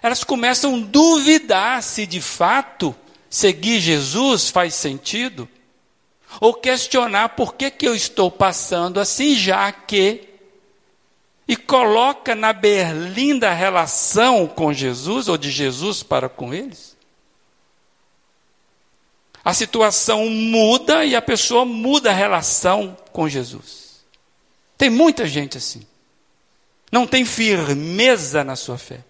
elas 0.00 0.22
começam 0.22 0.76
a 0.76 0.78
duvidar 0.78 1.82
se 1.82 2.06
de 2.06 2.20
fato 2.20 2.94
seguir 3.28 3.80
Jesus 3.80 4.48
faz 4.48 4.74
sentido, 4.74 5.48
ou 6.40 6.54
questionar 6.54 7.30
por 7.30 7.54
que, 7.54 7.70
que 7.70 7.88
eu 7.88 7.94
estou 7.94 8.30
passando 8.30 9.00
assim, 9.00 9.34
já 9.34 9.72
que 9.72 10.31
e 11.46 11.56
coloca 11.56 12.34
na 12.34 12.52
berlinda 12.52 13.50
a 13.50 13.54
relação 13.54 14.46
com 14.46 14.72
Jesus, 14.72 15.28
ou 15.28 15.36
de 15.36 15.50
Jesus 15.50 16.02
para 16.02 16.28
com 16.28 16.54
eles. 16.54 16.96
A 19.44 19.52
situação 19.52 20.28
muda 20.30 21.04
e 21.04 21.16
a 21.16 21.22
pessoa 21.22 21.64
muda 21.64 22.10
a 22.10 22.14
relação 22.14 22.96
com 23.12 23.28
Jesus. 23.28 24.02
Tem 24.78 24.88
muita 24.88 25.26
gente 25.26 25.58
assim. 25.58 25.84
Não 26.92 27.06
tem 27.06 27.24
firmeza 27.24 28.44
na 28.44 28.54
sua 28.54 28.78
fé. 28.78 29.00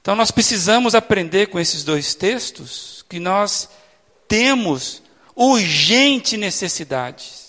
Então 0.00 0.16
nós 0.16 0.32
precisamos 0.32 0.96
aprender 0.96 1.46
com 1.46 1.60
esses 1.60 1.84
dois 1.84 2.14
textos 2.14 3.04
que 3.08 3.20
nós 3.20 3.68
temos 4.26 5.00
urgente 5.36 6.36
necessidade 6.36 7.41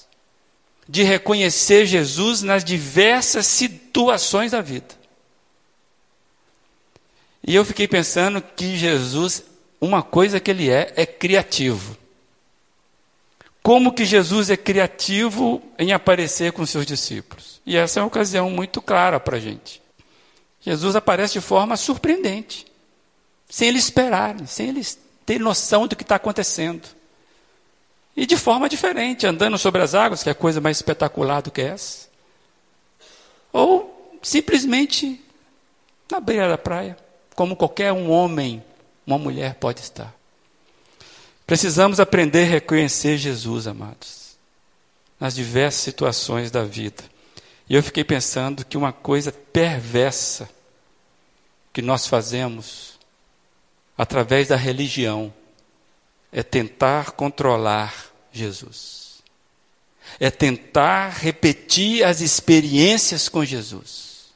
de 0.88 1.04
reconhecer 1.04 1.86
Jesus 1.86 2.42
nas 2.42 2.64
diversas 2.64 3.46
situações 3.46 4.52
da 4.52 4.62
vida. 4.62 4.96
E 7.46 7.56
eu 7.56 7.66
fiquei 7.66 7.88
pensando 7.88 8.42
que 8.42 8.78
Jesus, 8.78 9.44
uma 9.80 10.02
coisa 10.02 10.40
que 10.40 10.50
ele 10.50 10.70
é, 10.70 10.94
é 10.96 11.06
criativo. 11.06 11.98
Como 13.62 13.94
que 13.94 14.06
Jesus 14.06 14.50
é 14.50 14.58
criativo 14.58 15.62
em 15.78 15.94
aparecer 15.94 16.52
com 16.52 16.66
seus 16.66 16.86
discípulos? 16.86 17.62
E 17.66 17.78
essa 17.78 18.00
é 18.00 18.04
uma 18.04 18.08
ocasião 18.08 18.50
muito 18.50 18.82
clara 18.82 19.20
para 19.20 19.38
a 19.38 19.40
gente. 19.40 19.82
Jesus 20.60 20.96
aparece 20.96 21.34
de 21.34 21.42
forma 21.42 21.76
surpreendente, 21.76 22.66
sem 23.50 23.68
eles 23.68 23.86
esperarem, 23.86 24.46
sem 24.46 24.70
eles 24.70 24.98
terem 25.26 25.42
noção 25.42 25.88
do 25.88 25.96
que 25.96 26.04
está 26.04 26.16
acontecendo. 26.16 26.88
E 28.16 28.26
de 28.26 28.38
forma 28.38 28.70
diferente, 28.70 29.26
andando 29.26 29.58
sobre 29.58 29.82
as 29.82 29.96
águas, 29.96 30.22
que 30.22 30.30
é 30.30 30.32
a 30.32 30.36
coisa 30.36 30.62
mais 30.62 30.78
espetacular 30.78 31.42
do 31.42 31.52
que 31.52 31.62
essa. 31.62 32.08
Ou 33.52 34.20
simplesmente 34.22 35.20
na 36.12 36.20
beira 36.20 36.48
da 36.48 36.58
praia, 36.58 36.98
como 37.36 37.56
qualquer 37.56 37.92
um 37.92 38.12
homem, 38.12 38.64
uma 39.06 39.18
mulher 39.18 39.56
pode 39.56 39.82
estar. 39.82 40.14
Precisamos 41.46 42.00
aprender 42.00 42.44
a 42.44 42.52
reconhecer 42.52 43.18
Jesus, 43.18 43.68
amados, 43.68 44.38
nas 45.20 45.36
diversas 45.36 45.82
situações 45.82 46.52
da 46.52 46.64
vida. 46.64 47.04
E 47.68 47.76
eu 47.76 47.84
fiquei 47.84 48.04
pensando 48.04 48.66
que 48.66 48.78
uma 48.78 48.94
coisa 48.94 49.32
perversa 49.32 50.50
que 51.72 51.82
nós 51.82 52.08
fazemos 52.08 53.00
através 53.98 54.48
da 54.50 54.56
religião 54.56 55.34
é 56.34 56.42
tentar 56.42 57.12
controlar 57.12 57.94
Jesus. 58.32 59.24
É 60.20 60.30
tentar 60.30 61.10
repetir 61.10 62.04
as 62.04 62.20
experiências 62.20 63.30
com 63.30 63.46
Jesus. 63.46 64.34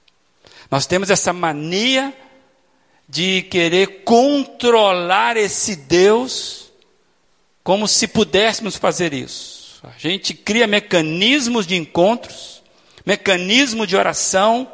Nós 0.70 0.86
temos 0.86 1.10
essa 1.10 1.34
mania 1.34 2.16
de 3.10 3.42
querer 3.44 4.04
controlar 4.04 5.38
esse 5.38 5.76
Deus 5.76 6.72
como 7.64 7.88
se 7.88 8.08
pudéssemos 8.08 8.76
fazer 8.76 9.14
isso. 9.14 9.82
A 9.84 9.98
gente 9.98 10.34
cria 10.34 10.68
mecanismos 10.68 11.66
de 11.66 11.76
encontros, 11.76 12.62
mecanismo 13.06 13.88
de 13.88 13.96
oração, 13.96 14.72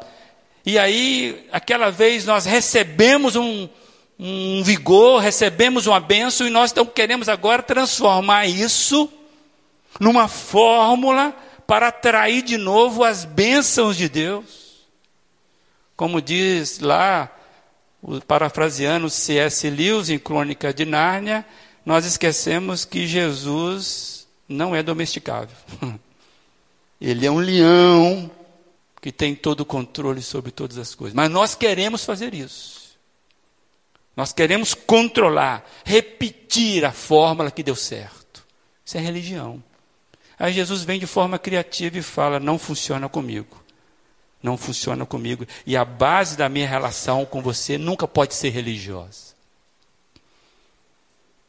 e 0.66 0.78
aí, 0.78 1.46
aquela 1.52 1.90
vez, 1.90 2.24
nós 2.24 2.46
recebemos 2.46 3.36
um, 3.36 3.68
um 4.18 4.62
vigor, 4.62 5.20
recebemos 5.20 5.86
uma 5.86 6.00
bênção 6.00 6.46
e 6.46 6.50
nós 6.50 6.70
então 6.70 6.86
queremos 6.86 7.28
agora 7.28 7.62
transformar 7.62 8.46
isso 8.46 9.10
numa 9.98 10.28
fórmula 10.28 11.34
para 11.66 11.88
atrair 11.88 12.42
de 12.42 12.56
novo 12.56 13.04
as 13.04 13.24
bênçãos 13.24 13.96
de 13.96 14.08
Deus. 14.08 14.84
Como 15.96 16.20
diz 16.20 16.78
lá, 16.80 17.30
parafraseando 18.26 19.08
C.S. 19.08 19.68
Lewis 19.70 20.10
em 20.10 20.18
Crônica 20.18 20.72
de 20.72 20.84
Nárnia, 20.84 21.44
nós 21.84 22.04
esquecemos 22.04 22.84
que 22.84 23.06
Jesus 23.06 24.26
não 24.48 24.74
é 24.74 24.82
domesticável. 24.82 25.56
Ele 27.00 27.26
é 27.26 27.30
um 27.30 27.38
leão 27.38 28.30
que 29.00 29.12
tem 29.12 29.34
todo 29.34 29.60
o 29.60 29.64
controle 29.66 30.22
sobre 30.22 30.50
todas 30.50 30.78
as 30.78 30.94
coisas. 30.94 31.14
Mas 31.14 31.30
nós 31.30 31.54
queremos 31.54 32.04
fazer 32.04 32.32
isso. 32.32 32.83
Nós 34.16 34.32
queremos 34.32 34.74
controlar, 34.74 35.64
repetir 35.84 36.84
a 36.84 36.92
fórmula 36.92 37.50
que 37.50 37.62
deu 37.62 37.74
certo. 37.74 38.44
Isso 38.84 38.96
é 38.96 39.00
religião. 39.00 39.62
Aí 40.38 40.52
Jesus 40.52 40.82
vem 40.82 41.00
de 41.00 41.06
forma 41.06 41.38
criativa 41.38 41.98
e 41.98 42.02
fala: 42.02 42.38
não 42.38 42.58
funciona 42.58 43.08
comigo. 43.08 43.62
Não 44.42 44.56
funciona 44.56 45.06
comigo. 45.06 45.46
E 45.64 45.76
a 45.76 45.84
base 45.84 46.36
da 46.36 46.48
minha 46.48 46.68
relação 46.68 47.24
com 47.24 47.40
você 47.40 47.78
nunca 47.78 48.06
pode 48.06 48.34
ser 48.34 48.50
religiosa. 48.50 49.34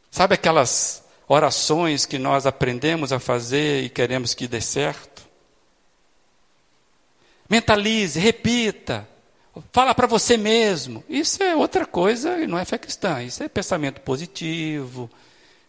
Sabe 0.10 0.36
aquelas 0.36 1.04
orações 1.28 2.06
que 2.06 2.18
nós 2.18 2.46
aprendemos 2.46 3.12
a 3.12 3.20
fazer 3.20 3.84
e 3.84 3.90
queremos 3.90 4.34
que 4.34 4.48
dê 4.48 4.62
certo? 4.62 5.28
Mentalize, 7.50 8.18
repita, 8.18 9.08
fala 9.72 9.94
para 9.96 10.08
você 10.08 10.38
mesmo. 10.38 11.04
Isso 11.10 11.42
é 11.44 11.56
outra 11.56 11.86
coisa 11.86 12.38
e 12.40 12.48
não 12.48 12.58
é 12.58 12.66
fé 12.66 12.78
cristã. 12.78 13.24
Isso 13.24 13.44
é 13.44 13.48
pensamento 13.48 14.02
positivo. 14.02 15.10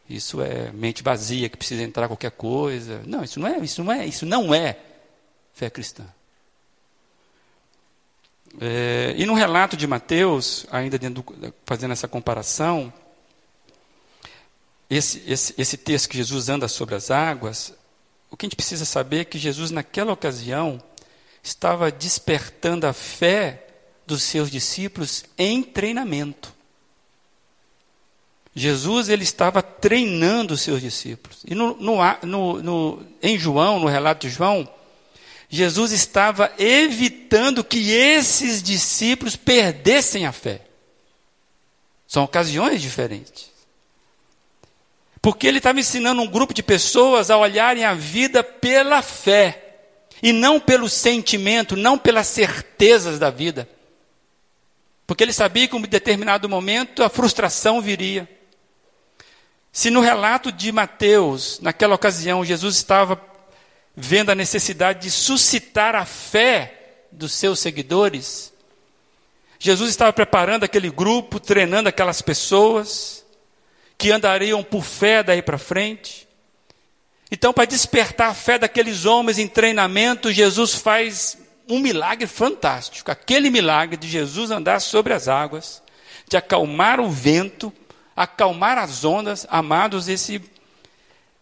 Isso 0.09 0.41
é 0.41 0.71
mente 0.73 1.03
vazia 1.03 1.49
que 1.49 1.57
precisa 1.57 1.83
entrar 1.83 2.07
qualquer 2.09 2.31
coisa. 2.31 3.03
Não, 3.07 3.25
isso 3.25 3.41
não 3.41 3.49
é, 3.49 3.59
isso 3.59 3.83
não 3.83 3.93
é, 3.93 4.07
isso 4.07 4.27
não 4.27 4.55
é 4.55 4.79
fé 5.53 5.69
cristã. 5.69 6.05
É, 8.61 9.15
e 9.17 9.27
no 9.27 9.35
relato 9.35 9.77
de 9.77 9.87
Mateus, 9.87 10.67
ainda 10.71 10.99
do, 10.99 11.25
fazendo 11.65 11.93
essa 11.93 12.09
comparação, 12.09 12.93
esse, 14.89 15.23
esse, 15.27 15.55
esse 15.59 15.77
texto 15.77 16.09
que 16.09 16.17
Jesus 16.17 16.49
anda 16.49 16.69
sobre 16.69 16.95
as 16.95 17.11
águas, 17.11 17.75
o 18.31 18.37
que 18.37 18.47
a 18.47 18.49
gente 18.49 18.57
precisa 18.57 18.85
saber 18.85 19.21
é 19.21 19.25
que 19.25 19.39
Jesus, 19.39 19.71
naquela 19.71 20.13
ocasião, 20.13 20.83
estava 21.43 21.91
despertando 21.91 22.87
a 22.87 22.93
fé 22.93 23.66
dos 24.07 24.23
seus 24.23 24.51
discípulos 24.51 25.25
em 25.37 25.63
treinamento. 25.63 26.55
Jesus 28.55 29.11
ele 29.11 29.23
estava 29.23 29.63
treinando 29.63 30.55
os 30.55 30.63
seus 30.63 30.81
discípulos. 30.81 31.43
E 31.47 31.55
no, 31.55 31.77
no, 31.77 32.63
no, 32.63 33.03
em 33.23 33.39
João, 33.39 33.79
no 33.79 33.87
relato 33.87 34.27
de 34.27 34.33
João, 34.33 34.67
Jesus 35.49 35.93
estava 35.93 36.51
evitando 36.59 37.63
que 37.63 37.91
esses 37.91 38.63
discípulos 38.63 39.37
perdessem 39.37 40.25
a 40.25 40.33
fé. 40.33 40.63
São 42.09 42.25
ocasiões 42.25 42.81
diferentes. 42.81 43.51
Porque 45.21 45.47
ele 45.47 45.59
estava 45.59 45.79
ensinando 45.79 46.23
um 46.23 46.27
grupo 46.27 46.55
de 46.55 46.63
pessoas 46.63 47.31
a 47.31 47.37
olharem 47.37 47.85
a 47.85 47.93
vida 47.93 48.43
pela 48.43 49.03
fé. 49.03 49.65
E 50.23 50.33
não 50.33 50.59
pelo 50.59 50.89
sentimento, 50.89 51.77
não 51.77 51.99
pelas 51.99 52.29
certezas 52.29 53.19
da 53.19 53.29
vida. 53.29 53.69
Porque 55.07 55.23
ele 55.23 55.33
sabia 55.33 55.69
que 55.69 55.77
em 55.77 55.79
um 55.79 55.83
determinado 55.83 56.49
momento 56.49 57.03
a 57.03 57.09
frustração 57.09 57.81
viria. 57.81 58.29
Se 59.71 59.91
no 59.91 60.01
relato 60.01 60.51
de 60.51 60.73
Mateus, 60.73 61.61
naquela 61.61 61.95
ocasião, 61.95 62.45
Jesus 62.45 62.77
estava 62.77 63.21
vendo 63.95 64.31
a 64.31 64.35
necessidade 64.35 65.03
de 65.03 65.11
suscitar 65.11 65.95
a 65.95 66.05
fé 66.05 67.05
dos 67.13 67.33
seus 67.33 67.61
seguidores, 67.61 68.53
Jesus 69.59 69.91
estava 69.91 70.13
preparando 70.13 70.65
aquele 70.65 70.91
grupo, 70.91 71.41
treinando 71.41 71.89
aquelas 71.89 72.21
pessoas 72.21 73.25
que 73.97 74.11
andariam 74.11 74.63
por 74.63 74.85
fé 74.85 75.23
daí 75.23 75.41
para 75.41 75.57
frente. 75.57 76.29
Então, 77.31 77.53
para 77.53 77.65
despertar 77.65 78.31
a 78.31 78.35
fé 78.35 78.59
daqueles 78.59 79.05
homens 79.05 79.39
em 79.39 79.49
treinamento, 79.49 80.33
Jesus 80.33 80.75
faz 80.75 81.39
um 81.69 81.79
milagre 81.79 82.27
fantástico. 82.27 83.11
Aquele 83.11 83.51
milagre 83.51 83.97
de 83.97 84.09
Jesus 84.09 84.51
andar 84.51 84.81
sobre 84.81 85.13
as 85.13 85.29
águas, 85.29 85.83
de 86.29 86.37
acalmar 86.37 87.01
o 87.01 87.11
vento, 87.11 87.73
acalmar 88.17 88.79
as 88.79 89.05
ondas. 89.05 89.47
Amados, 89.51 90.09
esse 90.09 90.43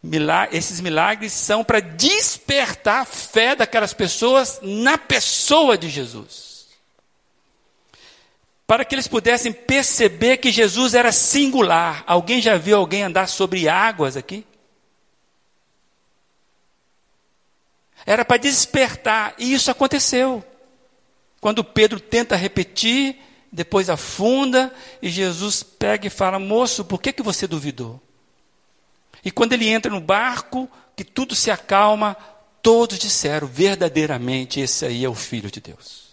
milagre, 0.02 0.56
esses 0.56 0.80
milagres 0.80 1.32
são 1.32 1.64
para 1.64 1.80
despertar 1.80 3.02
a 3.02 3.04
fé 3.04 3.54
daquelas 3.54 3.92
pessoas 3.92 4.60
na 4.62 4.98
pessoa 4.98 5.76
de 5.78 5.88
Jesus. 5.88 6.66
Para 8.66 8.84
que 8.84 8.94
eles 8.94 9.06
pudessem 9.06 9.52
perceber 9.52 10.38
que 10.38 10.50
Jesus 10.50 10.94
era 10.94 11.12
singular. 11.12 12.02
Alguém 12.06 12.40
já 12.40 12.56
viu 12.56 12.78
alguém 12.78 13.02
andar 13.02 13.28
sobre 13.28 13.68
águas 13.68 14.16
aqui? 14.16 14.46
Era 18.06 18.24
para 18.24 18.36
despertar, 18.36 19.34
e 19.38 19.52
isso 19.52 19.70
aconteceu. 19.70 20.44
Quando 21.40 21.64
Pedro 21.64 21.98
tenta 22.00 22.36
repetir, 22.36 23.16
depois 23.50 23.88
afunda, 23.88 24.72
e 25.00 25.08
Jesus 25.08 25.62
pega 25.62 26.06
e 26.06 26.10
fala: 26.10 26.38
Moço, 26.38 26.84
por 26.84 27.00
que, 27.00 27.12
que 27.12 27.22
você 27.22 27.46
duvidou? 27.46 28.00
E 29.24 29.30
quando 29.30 29.54
ele 29.54 29.68
entra 29.68 29.90
no 29.90 30.00
barco, 30.00 30.68
que 30.94 31.04
tudo 31.04 31.34
se 31.34 31.50
acalma, 31.50 32.16
todos 32.62 32.98
disseram: 32.98 33.46
verdadeiramente 33.46 34.60
esse 34.60 34.84
aí 34.84 35.04
é 35.04 35.08
o 35.08 35.14
Filho 35.14 35.50
de 35.50 35.60
Deus. 35.60 36.04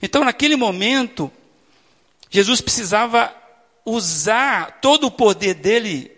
Então, 0.00 0.24
naquele 0.24 0.56
momento, 0.56 1.30
Jesus 2.30 2.60
precisava 2.60 3.34
usar 3.84 4.80
todo 4.80 5.06
o 5.06 5.10
poder 5.10 5.54
dele 5.54 6.15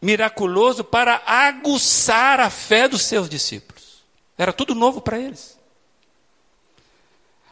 miraculoso 0.00 0.82
para 0.82 1.22
aguçar 1.26 2.40
a 2.40 2.48
fé 2.48 2.88
dos 2.88 3.02
seus 3.02 3.28
discípulos. 3.28 4.02
Era 4.38 4.52
tudo 4.52 4.74
novo 4.74 5.00
para 5.00 5.18
eles. 5.18 5.58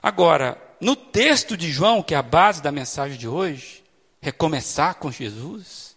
Agora, 0.03 0.57
no 0.81 0.97
texto 0.97 1.57
de 1.57 1.71
João, 1.71 2.03
que 2.03 2.15
é 2.15 2.17
a 2.17 2.23
base 2.23 2.63
da 2.63 2.73
mensagem 2.73 3.19
de 3.19 3.29
hoje, 3.29 3.85
recomeçar 4.21 4.95
com 4.95 5.11
Jesus, 5.11 5.97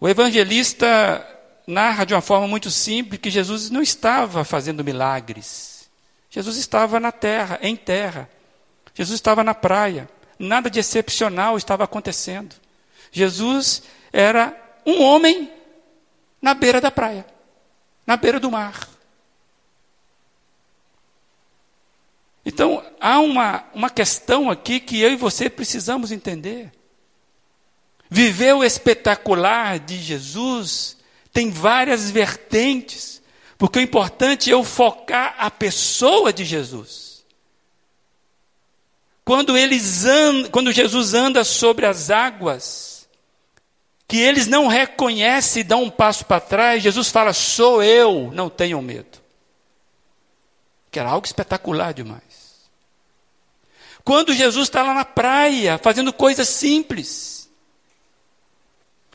o 0.00 0.08
evangelista 0.08 1.26
narra 1.66 2.04
de 2.04 2.14
uma 2.14 2.20
forma 2.20 2.46
muito 2.46 2.70
simples 2.70 3.20
que 3.20 3.30
Jesus 3.30 3.70
não 3.70 3.82
estava 3.82 4.44
fazendo 4.44 4.84
milagres. 4.84 5.88
Jesus 6.30 6.56
estava 6.56 7.00
na 7.00 7.10
terra, 7.10 7.58
em 7.62 7.74
terra. 7.74 8.28
Jesus 8.94 9.14
estava 9.14 9.42
na 9.42 9.54
praia. 9.54 10.08
Nada 10.38 10.68
de 10.68 10.78
excepcional 10.78 11.56
estava 11.56 11.84
acontecendo. 11.84 12.54
Jesus 13.10 13.82
era 14.12 14.63
um 14.84 15.02
homem 15.02 15.50
na 16.40 16.54
beira 16.54 16.80
da 16.80 16.90
praia, 16.90 17.26
na 18.06 18.16
beira 18.16 18.38
do 18.38 18.50
mar. 18.50 18.88
Então, 22.44 22.84
há 23.00 23.20
uma, 23.20 23.64
uma 23.72 23.88
questão 23.88 24.50
aqui 24.50 24.78
que 24.78 25.00
eu 25.00 25.12
e 25.12 25.16
você 25.16 25.48
precisamos 25.48 26.12
entender. 26.12 26.70
Viver 28.10 28.52
o 28.54 28.62
espetacular 28.62 29.78
de 29.78 29.96
Jesus 29.96 30.98
tem 31.32 31.50
várias 31.50 32.10
vertentes, 32.10 33.22
porque 33.56 33.78
o 33.78 33.82
importante 33.82 34.50
é 34.50 34.52
eu 34.52 34.62
focar 34.62 35.34
a 35.38 35.50
pessoa 35.50 36.32
de 36.32 36.44
Jesus. 36.44 37.24
Quando, 39.24 39.56
eles 39.56 40.04
andam, 40.04 40.50
quando 40.50 40.70
Jesus 40.70 41.14
anda 41.14 41.42
sobre 41.44 41.86
as 41.86 42.10
águas, 42.10 42.93
que 44.06 44.18
eles 44.18 44.46
não 44.46 44.66
reconhecem 44.66 45.60
e 45.60 45.64
dão 45.64 45.84
um 45.84 45.90
passo 45.90 46.24
para 46.26 46.40
trás, 46.40 46.82
Jesus 46.82 47.10
fala: 47.10 47.32
sou 47.32 47.82
eu, 47.82 48.30
não 48.32 48.50
tenham 48.50 48.82
medo. 48.82 49.18
Que 50.90 50.98
era 50.98 51.10
algo 51.10 51.26
espetacular 51.26 51.92
demais. 51.92 52.22
Quando 54.04 54.34
Jesus 54.34 54.68
está 54.68 54.82
lá 54.82 54.92
na 54.92 55.04
praia, 55.04 55.78
fazendo 55.78 56.12
coisas 56.12 56.48
simples, 56.48 57.48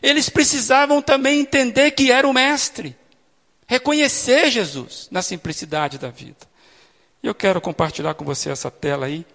eles 0.01 0.29
precisavam 0.29 1.01
também 1.01 1.39
entender 1.39 1.91
que 1.91 2.11
era 2.11 2.27
o 2.27 2.33
Mestre, 2.33 2.97
reconhecer 3.67 4.49
Jesus 4.49 5.07
na 5.11 5.21
simplicidade 5.21 5.99
da 5.99 6.09
vida. 6.09 6.49
E 7.21 7.27
eu 7.27 7.35
quero 7.35 7.61
compartilhar 7.61 8.15
com 8.15 8.25
você 8.25 8.49
essa 8.49 8.71
tela 8.71 9.05
aí. 9.05 9.25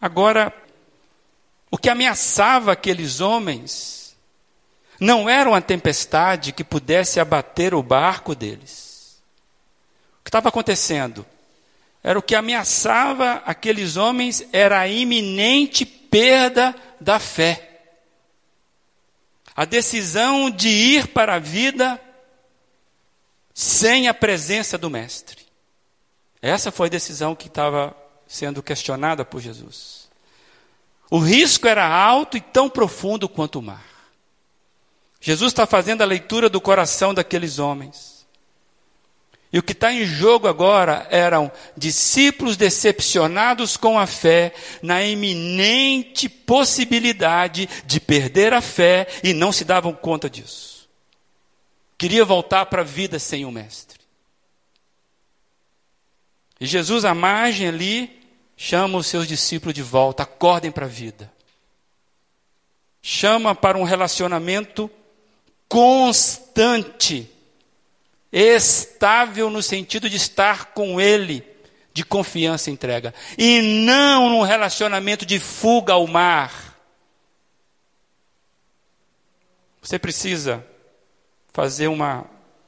Agora, 0.00 0.54
o 1.70 1.76
que 1.76 1.88
ameaçava 1.88 2.72
aqueles 2.72 3.20
homens 3.20 3.95
não 4.98 5.28
era 5.28 5.48
uma 5.48 5.60
tempestade 5.60 6.52
que 6.52 6.64
pudesse 6.64 7.20
abater 7.20 7.74
o 7.74 7.82
barco 7.82 8.34
deles. 8.34 9.20
O 10.20 10.24
que 10.24 10.28
estava 10.28 10.48
acontecendo? 10.48 11.24
Era 12.02 12.18
o 12.18 12.22
que 12.22 12.34
ameaçava 12.34 13.42
aqueles 13.44 13.96
homens 13.96 14.46
era 14.52 14.80
a 14.80 14.88
iminente 14.88 15.84
perda 15.84 16.74
da 17.00 17.18
fé. 17.18 17.80
A 19.54 19.64
decisão 19.64 20.50
de 20.50 20.68
ir 20.68 21.08
para 21.08 21.34
a 21.34 21.38
vida 21.38 22.00
sem 23.52 24.06
a 24.06 24.14
presença 24.14 24.76
do 24.76 24.90
Mestre. 24.90 25.44
Essa 26.40 26.70
foi 26.70 26.86
a 26.86 26.90
decisão 26.90 27.34
que 27.34 27.48
estava 27.48 27.96
sendo 28.26 28.62
questionada 28.62 29.24
por 29.24 29.40
Jesus. 29.40 30.08
O 31.10 31.18
risco 31.18 31.66
era 31.66 31.86
alto 31.86 32.36
e 32.36 32.40
tão 32.40 32.68
profundo 32.68 33.28
quanto 33.28 33.58
o 33.58 33.62
mar. 33.62 33.95
Jesus 35.26 35.50
está 35.50 35.66
fazendo 35.66 36.02
a 36.02 36.06
leitura 36.06 36.48
do 36.48 36.60
coração 36.60 37.12
daqueles 37.12 37.58
homens. 37.58 38.24
E 39.52 39.58
o 39.58 39.62
que 39.62 39.72
está 39.72 39.92
em 39.92 40.04
jogo 40.04 40.46
agora 40.46 41.04
eram 41.10 41.50
discípulos 41.76 42.56
decepcionados 42.56 43.76
com 43.76 43.98
a 43.98 44.06
fé, 44.06 44.54
na 44.80 45.02
iminente 45.02 46.28
possibilidade 46.28 47.68
de 47.84 47.98
perder 47.98 48.54
a 48.54 48.60
fé 48.60 49.08
e 49.24 49.32
não 49.32 49.50
se 49.50 49.64
davam 49.64 49.92
conta 49.92 50.30
disso. 50.30 50.88
Queria 51.98 52.24
voltar 52.24 52.66
para 52.66 52.82
a 52.82 52.84
vida 52.84 53.18
sem 53.18 53.44
o 53.44 53.50
Mestre. 53.50 53.98
E 56.60 56.66
Jesus, 56.66 57.04
à 57.04 57.12
margem 57.12 57.66
ali, 57.66 58.22
chama 58.56 58.96
os 58.96 59.08
seus 59.08 59.26
discípulos 59.26 59.74
de 59.74 59.82
volta, 59.82 60.22
acordem 60.22 60.70
para 60.70 60.86
a 60.86 60.88
vida. 60.88 61.32
Chama 63.02 63.56
para 63.56 63.76
um 63.76 63.82
relacionamento 63.82 64.88
constante 65.68 67.30
estável 68.32 69.48
no 69.48 69.62
sentido 69.62 70.10
de 70.10 70.16
estar 70.16 70.66
com 70.66 71.00
Ele, 71.00 71.44
de 71.92 72.04
confiança 72.04 72.68
e 72.68 72.72
entrega, 72.72 73.14
e 73.38 73.62
não 73.62 74.28
num 74.28 74.42
relacionamento 74.42 75.24
de 75.24 75.38
fuga 75.38 75.94
ao 75.94 76.06
mar. 76.06 76.76
Você 79.80 79.98
precisa 79.98 80.66
fazer 81.52 81.88
uma, 81.88 82.26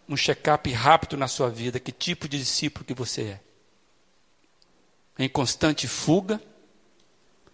um 0.08 0.16
check-up 0.16 0.70
rápido 0.72 1.16
na 1.16 1.28
sua 1.28 1.50
vida, 1.50 1.78
que 1.78 1.92
tipo 1.92 2.28
de 2.28 2.38
discípulo 2.38 2.84
que 2.84 2.94
você 2.94 3.22
é. 3.22 3.40
Em 5.18 5.28
constante 5.28 5.88
fuga, 5.88 6.40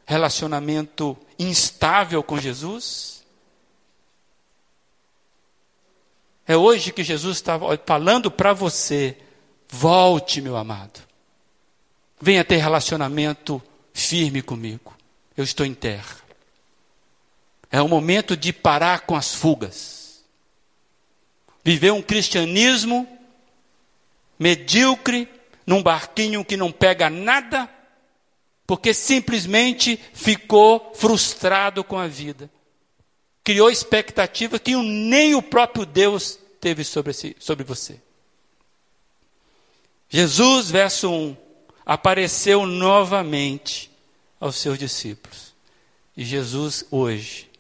relacionamento 0.07 1.17
instável 1.39 2.23
com 2.23 2.39
Jesus, 2.39 3.24
É 6.47 6.57
hoje 6.57 6.93
que 6.93 7.03
Jesus 7.03 7.39
está 7.39 7.59
falando 7.87 8.31
para 8.31 8.53
você: 8.53 9.17
volte, 9.69 10.41
meu 10.41 10.57
amado. 10.57 11.01
Venha 12.21 12.45
ter 12.45 12.57
relacionamento 12.57 13.63
firme 13.93 14.43
comigo. 14.43 14.95
Eu 15.37 15.45
estou 15.45 15.65
em 15.65 15.75
terra. 15.75 16.17
É 17.71 17.81
o 17.81 17.89
momento 17.89 18.37
de 18.37 18.53
parar 18.53 19.01
com 19.01 19.17
as 19.17 19.35
fugas. 19.35 20.23
Viver 21.65 21.93
um 21.93 22.03
cristianismo 22.03 23.09
medíocre, 24.39 25.29
num 25.67 25.83
barquinho 25.83 26.45
que 26.45 26.57
não 26.57 26.71
pega 26.71 27.09
nada, 27.09 27.69
porque 28.67 28.93
simplesmente 28.93 29.99
ficou 30.13 30.93
frustrado 30.95 31.83
com 31.83 31.99
a 31.99 32.07
vida 32.07 32.51
criou 33.45 33.71
expectativa 33.71 34.59
que 34.59 34.75
nem 34.75 35.35
o 35.35 35.43
próprio 35.43 35.85
Deus 35.85 36.39
teve 36.59 36.83
sobre, 36.83 37.13
si, 37.13 37.37
sobre 37.39 37.63
você. 37.63 38.01
Jesus, 40.09 40.71
verso 40.71 41.11
1, 41.11 41.37
apareceu 41.85 42.65
novamente 42.65 43.91
aos 44.41 44.57
seus 44.57 44.79
discípulos. 44.79 45.53
E 46.17 46.25
Jesus, 46.25 46.87
hoje, 46.91 47.51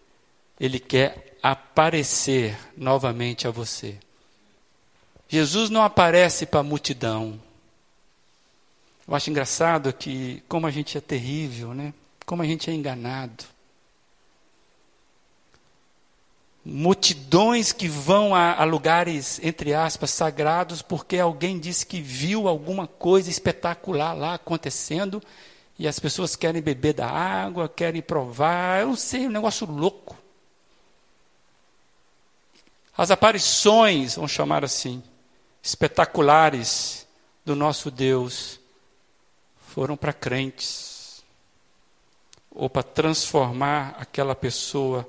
ele 0.58 0.80
quer 0.80 1.36
aparecer 1.42 2.56
novamente 2.76 3.46
a 3.46 3.50
você. 3.50 3.98
Jesus 5.28 5.68
não 5.68 5.82
aparece 5.82 6.46
para 6.46 6.60
a 6.60 6.62
multidão. 6.62 7.38
Eu 9.06 9.14
acho 9.14 9.28
engraçado 9.28 9.92
que, 9.92 10.42
como 10.48 10.66
a 10.66 10.70
gente 10.70 10.96
é 10.96 11.00
terrível, 11.00 11.74
né? 11.74 11.92
Como 12.24 12.40
a 12.40 12.46
gente 12.46 12.70
é 12.70 12.72
enganado. 12.72 13.44
Multidões 16.64 17.72
que 17.72 17.86
vão 17.86 18.34
a, 18.34 18.54
a, 18.54 18.64
lugares, 18.64 19.38
entre 19.42 19.74
aspas, 19.74 20.10
sagrados, 20.10 20.80
porque 20.80 21.18
alguém 21.18 21.58
disse 21.58 21.84
que 21.84 22.00
viu 22.00 22.48
alguma 22.48 22.86
coisa 22.86 23.28
espetacular 23.28 24.14
lá 24.14 24.34
acontecendo, 24.34 25.22
e 25.78 25.86
as 25.86 25.98
pessoas 25.98 26.34
querem 26.34 26.62
beber 26.62 26.94
da 26.94 27.06
água, 27.08 27.68
querem 27.68 28.00
provar, 28.00 28.80
eu 28.80 28.88
não 28.88 28.96
sei, 28.96 29.24
é 29.24 29.28
um 29.28 29.32
negócio 29.32 29.66
louco. 29.66 30.16
As 32.96 33.10
aparições, 33.10 34.14
vamos 34.14 34.30
chamar 34.30 34.64
assim, 34.64 35.02
espetaculares 35.62 37.06
do 37.44 37.54
nosso 37.54 37.90
Deus, 37.90 38.58
foram 39.68 39.96
para 39.96 40.12
crentes, 40.12 41.22
ou 42.54 42.70
para 42.70 42.84
transformar 42.84 43.96
aquela 43.98 44.34
pessoa 44.34 45.06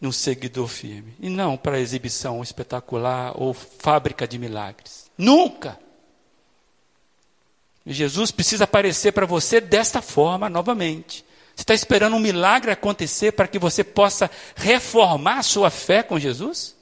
num 0.00 0.12
seguidor 0.12 0.68
firme. 0.68 1.14
E 1.20 1.28
não 1.28 1.56
para 1.56 1.80
exibição 1.80 2.42
espetacular 2.42 3.32
ou 3.34 3.54
fábrica 3.54 4.26
de 4.26 4.38
milagres. 4.38 5.10
Nunca! 5.16 5.78
Jesus 7.86 8.30
precisa 8.30 8.64
aparecer 8.64 9.12
para 9.12 9.26
você 9.26 9.60
desta 9.60 10.00
forma 10.00 10.48
novamente. 10.48 11.24
Você 11.54 11.62
está 11.62 11.74
esperando 11.74 12.16
um 12.16 12.20
milagre 12.20 12.70
acontecer 12.70 13.32
para 13.32 13.46
que 13.46 13.58
você 13.58 13.84
possa 13.84 14.30
reformar 14.56 15.38
a 15.38 15.42
sua 15.42 15.70
fé 15.70 16.02
com 16.02 16.18
Jesus? 16.18 16.74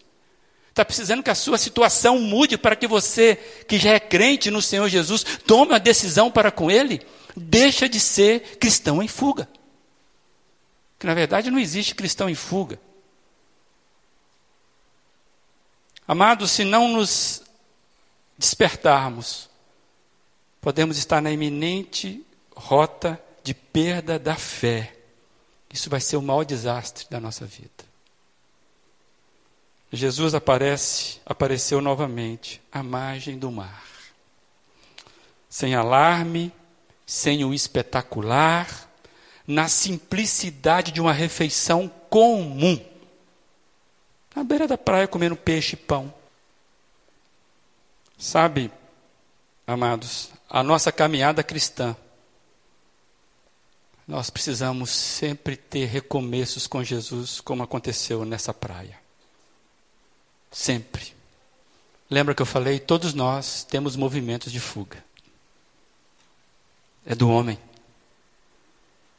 Está 0.70 0.84
precisando 0.84 1.22
que 1.22 1.28
a 1.28 1.34
sua 1.34 1.58
situação 1.58 2.18
mude 2.18 2.56
para 2.56 2.74
que 2.74 2.86
você, 2.86 3.36
que 3.68 3.78
já 3.78 3.90
é 3.90 4.00
crente 4.00 4.50
no 4.50 4.62
Senhor 4.62 4.88
Jesus, 4.88 5.22
tome 5.46 5.72
uma 5.72 5.80
decisão 5.80 6.30
para 6.30 6.50
com 6.50 6.70
Ele? 6.70 7.02
Deixa 7.36 7.88
de 7.88 8.00
ser 8.00 8.56
cristão 8.58 9.02
em 9.02 9.08
fuga. 9.08 9.48
Que 10.98 11.06
na 11.06 11.14
verdade 11.14 11.50
não 11.50 11.58
existe 11.58 11.94
cristão 11.94 12.30
em 12.30 12.34
fuga. 12.34 12.80
Amados, 16.06 16.50
se 16.50 16.64
não 16.64 16.88
nos 16.88 17.42
despertarmos, 18.36 19.48
podemos 20.60 20.98
estar 20.98 21.22
na 21.22 21.30
iminente 21.30 22.24
rota 22.56 23.20
de 23.42 23.54
perda 23.54 24.18
da 24.18 24.34
fé. 24.34 24.96
Isso 25.72 25.88
vai 25.88 26.00
ser 26.00 26.16
o 26.16 26.22
maior 26.22 26.44
desastre 26.44 27.06
da 27.08 27.20
nossa 27.20 27.46
vida. 27.46 27.84
Jesus 29.92 30.34
aparece, 30.34 31.20
apareceu 31.24 31.80
novamente 31.80 32.60
à 32.72 32.82
margem 32.82 33.38
do 33.38 33.50
mar. 33.50 33.84
Sem 35.48 35.74
alarme, 35.74 36.50
sem 37.06 37.44
o 37.44 37.52
espetacular, 37.52 38.88
na 39.46 39.68
simplicidade 39.68 40.92
de 40.92 41.00
uma 41.00 41.12
refeição 41.12 41.88
comum 42.08 42.91
na 44.34 44.42
beira 44.42 44.66
da 44.66 44.78
praia 44.78 45.06
comendo 45.06 45.36
peixe 45.36 45.74
e 45.74 45.78
pão. 45.78 46.12
Sabe, 48.18 48.70
amados, 49.66 50.30
a 50.48 50.62
nossa 50.62 50.92
caminhada 50.92 51.42
cristã, 51.42 51.96
nós 54.06 54.30
precisamos 54.30 54.90
sempre 54.90 55.56
ter 55.56 55.86
recomeços 55.86 56.66
com 56.66 56.82
Jesus, 56.84 57.40
como 57.40 57.62
aconteceu 57.62 58.24
nessa 58.24 58.52
praia. 58.52 59.00
Sempre. 60.50 61.14
Lembra 62.10 62.34
que 62.34 62.42
eu 62.42 62.46
falei? 62.46 62.78
Todos 62.78 63.14
nós 63.14 63.64
temos 63.64 63.96
movimentos 63.96 64.52
de 64.52 64.60
fuga. 64.60 65.02
É 67.06 67.14
do 67.14 67.28
homem, 67.28 67.58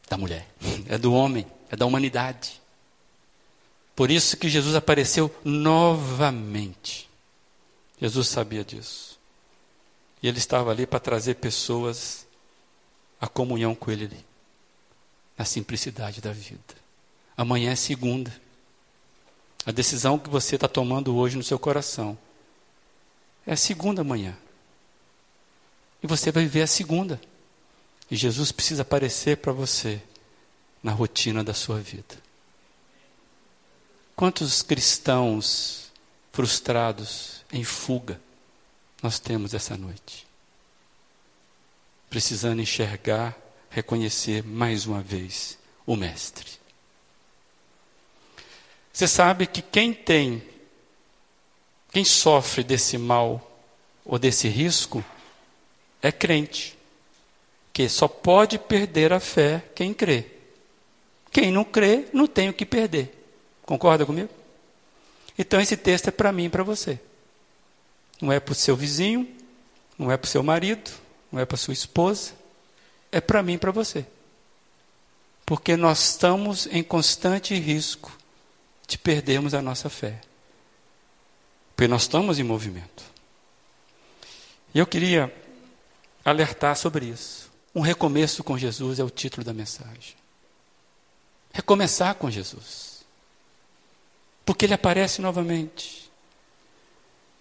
da 0.07 0.17
mulher, 0.17 0.47
é 0.87 0.97
do 0.97 1.13
homem, 1.13 1.45
é 1.69 1.75
da 1.75 1.85
humanidade. 1.85 2.61
Por 3.95 4.09
isso 4.09 4.37
que 4.37 4.49
Jesus 4.49 4.75
apareceu 4.75 5.33
novamente. 5.43 7.09
Jesus 8.01 8.27
sabia 8.27 8.63
disso. 8.63 9.19
E 10.21 10.27
ele 10.27 10.37
estava 10.37 10.71
ali 10.71 10.87
para 10.87 10.99
trazer 10.99 11.35
pessoas 11.35 12.25
à 13.19 13.27
comunhão 13.27 13.75
com 13.75 13.91
ele, 13.91 14.09
na 15.37 15.45
simplicidade 15.45 16.21
da 16.21 16.31
vida. 16.31 16.75
Amanhã 17.37 17.71
é 17.71 17.75
segunda. 17.75 18.33
A 19.65 19.71
decisão 19.71 20.17
que 20.17 20.29
você 20.29 20.55
está 20.55 20.67
tomando 20.67 21.15
hoje 21.15 21.37
no 21.37 21.43
seu 21.43 21.59
coração 21.59 22.17
é 23.45 23.53
a 23.53 23.57
segunda 23.57 24.03
manhã. 24.03 24.35
E 26.01 26.07
você 26.07 26.31
vai 26.31 26.43
viver 26.43 26.63
a 26.63 26.67
segunda. 26.67 27.21
E 28.09 28.15
Jesus 28.15 28.51
precisa 28.51 28.81
aparecer 28.81 29.37
para 29.37 29.53
você 29.53 30.01
na 30.81 30.91
rotina 30.91 31.43
da 31.43 31.53
sua 31.53 31.79
vida. 31.79 32.15
Quantos 34.15 34.61
cristãos 34.61 35.91
frustrados, 36.31 37.43
em 37.51 37.63
fuga, 37.63 38.19
nós 39.01 39.19
temos 39.19 39.53
essa 39.53 39.75
noite? 39.75 40.27
Precisando 42.09 42.61
enxergar, 42.61 43.35
reconhecer 43.69 44.43
mais 44.43 44.85
uma 44.85 45.01
vez 45.01 45.57
o 45.85 45.95
Mestre. 45.95 46.51
Você 48.91 49.07
sabe 49.07 49.47
que 49.47 49.61
quem 49.61 49.91
tem, 49.91 50.43
quem 51.91 52.05
sofre 52.05 52.63
desse 52.63 52.97
mal 52.99 53.51
ou 54.05 54.19
desse 54.19 54.47
risco, 54.47 55.03
é 56.01 56.11
crente. 56.11 56.77
Que 57.71 57.89
só 57.89 58.07
pode 58.07 58.59
perder 58.59 59.11
a 59.11 59.19
fé 59.19 59.63
quem 59.73 59.91
crê. 59.91 60.27
Quem 61.31 61.51
não 61.51 61.63
crê, 61.63 62.05
não 62.13 62.27
tem 62.27 62.49
o 62.49 62.53
que 62.53 62.67
perder. 62.67 63.22
Concorda 63.65 64.05
comigo? 64.05 64.29
Então 65.37 65.59
esse 65.59 65.75
texto 65.75 66.09
é 66.09 66.11
para 66.11 66.31
mim 66.31 66.45
e 66.45 66.49
para 66.49 66.63
você. 66.63 66.99
Não 68.21 68.31
é 68.31 68.39
para 68.39 68.51
o 68.51 68.55
seu 68.55 68.75
vizinho, 68.75 69.27
não 69.97 70.11
é 70.11 70.17
para 70.17 70.27
o 70.27 70.29
seu 70.29 70.43
marido, 70.43 70.91
não 71.31 71.39
é 71.39 71.45
para 71.45 71.57
sua 71.57 71.73
esposa, 71.73 72.33
é 73.11 73.19
para 73.19 73.41
mim 73.41 73.53
e 73.53 73.57
para 73.57 73.71
você. 73.71 74.05
Porque 75.45 75.75
nós 75.75 76.11
estamos 76.11 76.67
em 76.67 76.83
constante 76.83 77.53
risco 77.55 78.15
de 78.87 78.97
perdermos 78.97 79.53
a 79.53 79.61
nossa 79.61 79.89
fé. 79.89 80.21
Porque 81.75 81.87
nós 81.87 82.03
estamos 82.03 82.39
em 82.39 82.43
movimento. 82.43 83.03
E 84.73 84.79
eu 84.79 84.87
queria 84.87 85.33
alertar 86.23 86.75
sobre 86.75 87.05
isso. 87.05 87.51
Um 87.75 87.81
recomeço 87.81 88.43
com 88.43 88.57
Jesus 88.57 88.99
é 88.99 89.03
o 89.03 89.09
título 89.09 89.43
da 89.43 89.53
mensagem. 89.53 90.15
Recomeçar 91.51 92.15
com 92.15 92.29
Jesus. 92.29 92.92
Porque 94.45 94.65
ele 94.65 94.73
aparece 94.73 95.21
novamente. 95.21 96.11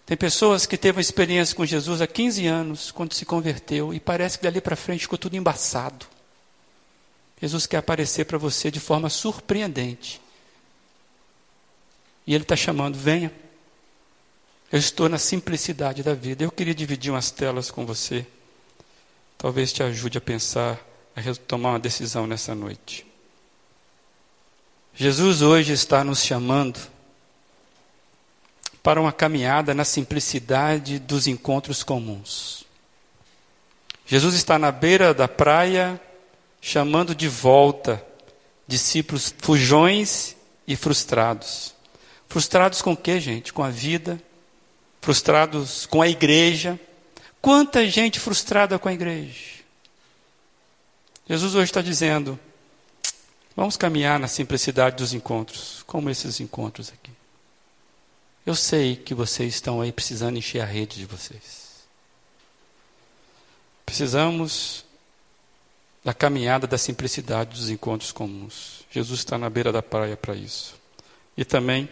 Tem 0.05 0.17
pessoas 0.17 0.65
que 0.65 0.77
teve 0.77 0.97
uma 0.97 1.01
experiência 1.01 1.55
com 1.55 1.65
Jesus 1.65 2.01
há 2.01 2.07
15 2.07 2.45
anos, 2.45 2.91
quando 2.91 3.13
se 3.13 3.25
converteu, 3.25 3.93
e 3.93 3.99
parece 3.99 4.37
que 4.37 4.43
dali 4.43 4.59
para 4.59 4.75
frente 4.75 5.01
ficou 5.01 5.17
tudo 5.17 5.35
embaçado. 5.35 6.05
Jesus 7.41 7.65
quer 7.65 7.77
aparecer 7.77 8.25
para 8.25 8.37
você 8.37 8.69
de 8.69 8.79
forma 8.79 9.09
surpreendente. 9.09 10.21
E 12.25 12.33
Ele 12.33 12.43
está 12.43 12.55
chamando, 12.55 12.97
venha. 12.97 13.33
Eu 14.71 14.79
estou 14.79 15.07
na 15.09 15.17
simplicidade 15.17 16.03
da 16.03 16.13
vida. 16.13 16.43
Eu 16.43 16.51
queria 16.51 16.73
dividir 16.73 17.11
umas 17.11 17.31
telas 17.31 17.69
com 17.69 17.85
você. 17.85 18.25
Talvez 19.37 19.73
te 19.73 19.83
ajude 19.83 20.17
a 20.17 20.21
pensar, 20.21 20.79
a 21.15 21.35
tomar 21.35 21.71
uma 21.71 21.79
decisão 21.79 22.25
nessa 22.25 22.55
noite. 22.55 23.05
Jesus 24.95 25.41
hoje 25.41 25.73
está 25.73 26.03
nos 26.03 26.23
chamando 26.23 26.79
para 28.83 28.99
uma 28.99 29.13
caminhada 29.13 29.73
na 29.73 29.85
simplicidade 29.85 30.99
dos 30.99 31.25
encontros 31.25 31.81
comuns. 31.83 32.65
Jesus 34.05 34.35
está 34.35 34.59
na 34.59 34.71
beira 34.71 35.13
da 35.13 35.27
praia, 35.27 35.99
chamando 36.61 37.15
de 37.15 37.29
volta 37.29 38.05
discípulos 38.67 39.33
fujões 39.39 40.35
e 40.67 40.75
frustrados. 40.75 41.73
Frustrados 42.27 42.81
com 42.81 42.91
o 42.91 42.97
que, 42.97 43.19
gente? 43.19 43.53
Com 43.53 43.63
a 43.63 43.69
vida, 43.69 44.21
frustrados 45.01 45.85
com 45.85 46.01
a 46.01 46.07
igreja. 46.07 46.79
Quanta 47.41 47.87
gente 47.87 48.19
frustrada 48.19 48.77
com 48.77 48.89
a 48.89 48.93
igreja. 48.93 49.63
Jesus 51.27 51.55
hoje 51.55 51.65
está 51.65 51.81
dizendo: 51.81 52.37
vamos 53.55 53.77
caminhar 53.77 54.19
na 54.19 54.27
simplicidade 54.27 54.97
dos 54.97 55.13
encontros, 55.13 55.83
como 55.87 56.09
esses 56.09 56.39
encontros 56.39 56.89
aqui. 56.89 57.02
Eu 58.45 58.55
sei 58.55 58.95
que 58.97 59.13
vocês 59.13 59.53
estão 59.53 59.79
aí 59.79 59.91
precisando 59.91 60.37
encher 60.37 60.61
a 60.61 60.65
rede 60.65 60.97
de 60.97 61.05
vocês. 61.05 61.63
Precisamos 63.85 64.83
da 66.03 66.13
caminhada 66.13 66.67
da 66.67 66.77
simplicidade 66.77 67.51
dos 67.51 67.69
encontros 67.69 68.11
comuns. 68.11 68.85
Jesus 68.91 69.19
está 69.19 69.37
na 69.37 69.49
beira 69.49 69.71
da 69.71 69.81
praia 69.81 70.17
para 70.17 70.35
isso. 70.35 70.75
E 71.37 71.45
também 71.45 71.87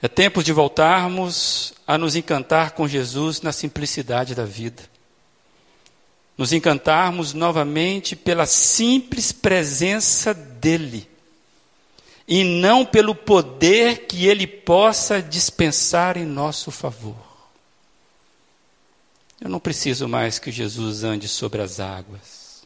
é 0.00 0.08
tempo 0.08 0.42
de 0.42 0.52
voltarmos 0.52 1.74
a 1.86 1.98
nos 1.98 2.16
encantar 2.16 2.72
com 2.72 2.88
Jesus 2.88 3.42
na 3.42 3.52
simplicidade 3.52 4.34
da 4.34 4.46
vida. 4.46 4.82
Nos 6.38 6.52
encantarmos 6.52 7.34
novamente 7.34 8.16
pela 8.16 8.46
simples 8.46 9.30
presença 9.30 10.32
dEle 10.32 11.13
e 12.26 12.42
não 12.42 12.84
pelo 12.84 13.14
poder 13.14 14.06
que 14.06 14.26
ele 14.26 14.46
possa 14.46 15.20
dispensar 15.20 16.16
em 16.16 16.24
nosso 16.24 16.70
favor. 16.70 17.16
Eu 19.40 19.50
não 19.50 19.60
preciso 19.60 20.08
mais 20.08 20.38
que 20.38 20.50
Jesus 20.50 21.04
ande 21.04 21.28
sobre 21.28 21.60
as 21.60 21.78
águas. 21.78 22.64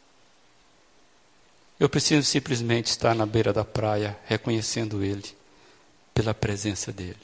Eu 1.78 1.88
preciso 1.88 2.26
simplesmente 2.26 2.86
estar 2.86 3.14
na 3.14 3.26
beira 3.26 3.52
da 3.52 3.64
praia, 3.64 4.18
reconhecendo 4.26 5.02
Ele, 5.02 5.24
pela 6.12 6.34
presença 6.34 6.92
dEle. 6.92 7.16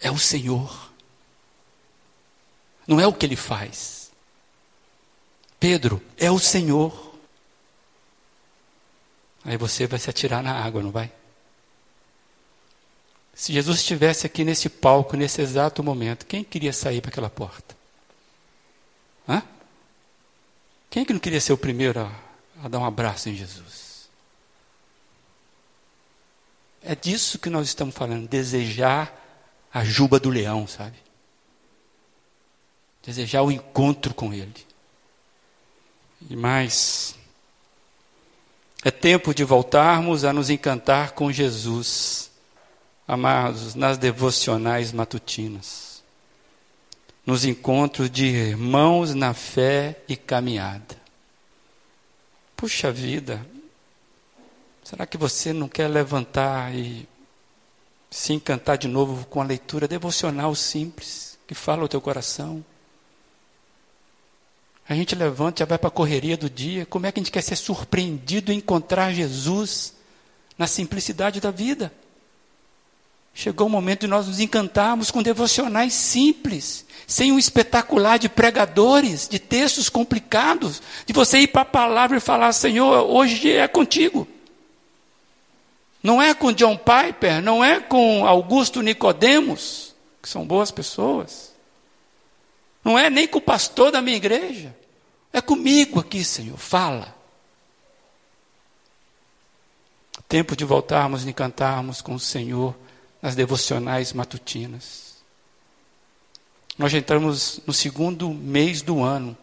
É 0.00 0.10
o 0.10 0.18
Senhor. 0.18 0.90
Não 2.86 3.00
é 3.00 3.06
o 3.06 3.12
que 3.12 3.26
Ele 3.26 3.36
faz. 3.36 4.10
Pedro, 5.58 6.02
é 6.16 6.30
o 6.30 6.38
Senhor. 6.38 7.14
Aí 9.44 9.56
você 9.56 9.86
vai 9.86 9.98
se 9.98 10.10
atirar 10.10 10.42
na 10.42 10.52
água, 10.52 10.82
não 10.82 10.90
vai? 10.90 11.12
Se 13.40 13.54
Jesus 13.54 13.78
estivesse 13.78 14.26
aqui 14.26 14.44
nesse 14.44 14.68
palco, 14.68 15.16
nesse 15.16 15.40
exato 15.40 15.82
momento, 15.82 16.26
quem 16.26 16.44
queria 16.44 16.74
sair 16.74 17.00
para 17.00 17.10
aquela 17.10 17.30
porta? 17.30 17.74
Hã? 19.26 19.42
Quem 20.90 21.02
é 21.04 21.06
que 21.06 21.12
não 21.14 21.20
queria 21.20 21.40
ser 21.40 21.54
o 21.54 21.56
primeiro 21.56 22.00
a, 22.00 22.12
a 22.62 22.68
dar 22.68 22.78
um 22.78 22.84
abraço 22.84 23.30
em 23.30 23.34
Jesus? 23.34 24.10
É 26.82 26.94
disso 26.94 27.38
que 27.38 27.48
nós 27.48 27.66
estamos 27.66 27.94
falando, 27.94 28.28
desejar 28.28 29.10
a 29.72 29.82
juba 29.82 30.20
do 30.20 30.28
leão, 30.28 30.66
sabe? 30.66 30.98
Desejar 33.02 33.40
o 33.40 33.50
encontro 33.50 34.12
com 34.12 34.34
ele. 34.34 34.66
E 36.28 36.36
mais, 36.36 37.14
é 38.84 38.90
tempo 38.90 39.32
de 39.32 39.44
voltarmos 39.44 40.26
a 40.26 40.32
nos 40.34 40.50
encantar 40.50 41.12
com 41.12 41.32
Jesus 41.32 42.29
amados, 43.10 43.74
nas 43.74 43.98
devocionais 43.98 44.92
matutinas, 44.92 46.00
nos 47.26 47.44
encontros 47.44 48.08
de 48.08 48.26
irmãos 48.26 49.16
na 49.16 49.34
fé 49.34 50.00
e 50.08 50.16
caminhada. 50.16 50.96
Puxa 52.56 52.92
vida, 52.92 53.44
será 54.84 55.06
que 55.06 55.16
você 55.18 55.52
não 55.52 55.68
quer 55.68 55.88
levantar 55.88 56.72
e 56.72 57.08
se 58.08 58.32
encantar 58.32 58.78
de 58.78 58.86
novo 58.86 59.26
com 59.26 59.40
a 59.40 59.44
leitura 59.44 59.88
devocional 59.88 60.54
simples, 60.54 61.36
que 61.48 61.54
fala 61.54 61.82
o 61.82 61.88
teu 61.88 62.00
coração? 62.00 62.64
A 64.88 64.94
gente 64.94 65.16
levanta 65.16 65.64
e 65.64 65.66
vai 65.66 65.78
para 65.78 65.88
a 65.88 65.92
correria 65.92 66.36
do 66.36 66.48
dia. 66.48 66.86
Como 66.86 67.06
é 67.06 67.12
que 67.12 67.18
a 67.18 67.22
gente 67.22 67.32
quer 67.32 67.42
ser 67.42 67.56
surpreendido 67.56 68.52
em 68.52 68.58
encontrar 68.58 69.12
Jesus 69.12 69.94
na 70.56 70.68
simplicidade 70.68 71.40
da 71.40 71.50
vida? 71.50 71.92
Chegou 73.40 73.68
o 73.68 73.70
momento 73.70 74.00
de 74.00 74.06
nós 74.06 74.26
nos 74.26 74.38
encantarmos 74.38 75.10
com 75.10 75.22
devocionais 75.22 75.94
simples, 75.94 76.84
sem 77.06 77.32
um 77.32 77.38
espetacular 77.38 78.18
de 78.18 78.28
pregadores, 78.28 79.26
de 79.26 79.38
textos 79.38 79.88
complicados, 79.88 80.82
de 81.06 81.14
você 81.14 81.38
ir 81.38 81.46
para 81.46 81.62
a 81.62 81.64
palavra 81.64 82.18
e 82.18 82.20
falar: 82.20 82.52
Senhor, 82.52 83.02
hoje 83.08 83.50
é 83.50 83.66
contigo. 83.66 84.28
Não 86.02 86.20
é 86.20 86.34
com 86.34 86.52
John 86.52 86.76
Piper, 86.76 87.40
não 87.40 87.64
é 87.64 87.80
com 87.80 88.26
Augusto 88.26 88.82
Nicodemos, 88.82 89.94
que 90.20 90.28
são 90.28 90.44
boas 90.44 90.70
pessoas. 90.70 91.54
Não 92.84 92.98
é 92.98 93.08
nem 93.08 93.26
com 93.26 93.38
o 93.38 93.42
pastor 93.42 93.90
da 93.90 94.02
minha 94.02 94.18
igreja. 94.18 94.76
É 95.32 95.40
comigo 95.40 95.98
aqui, 95.98 96.22
Senhor, 96.22 96.58
fala. 96.58 97.16
Tempo 100.28 100.54
de 100.54 100.66
voltarmos 100.66 101.26
e 101.26 101.32
cantarmos 101.32 102.02
com 102.02 102.14
o 102.14 102.20
Senhor 102.20 102.76
nas 103.20 103.34
devocionais 103.34 104.12
matutinas. 104.12 105.10
Nós 106.78 106.92
já 106.92 106.98
entramos 106.98 107.60
no 107.66 107.72
segundo 107.72 108.30
mês 108.30 108.80
do 108.80 109.02
ano 109.02 109.36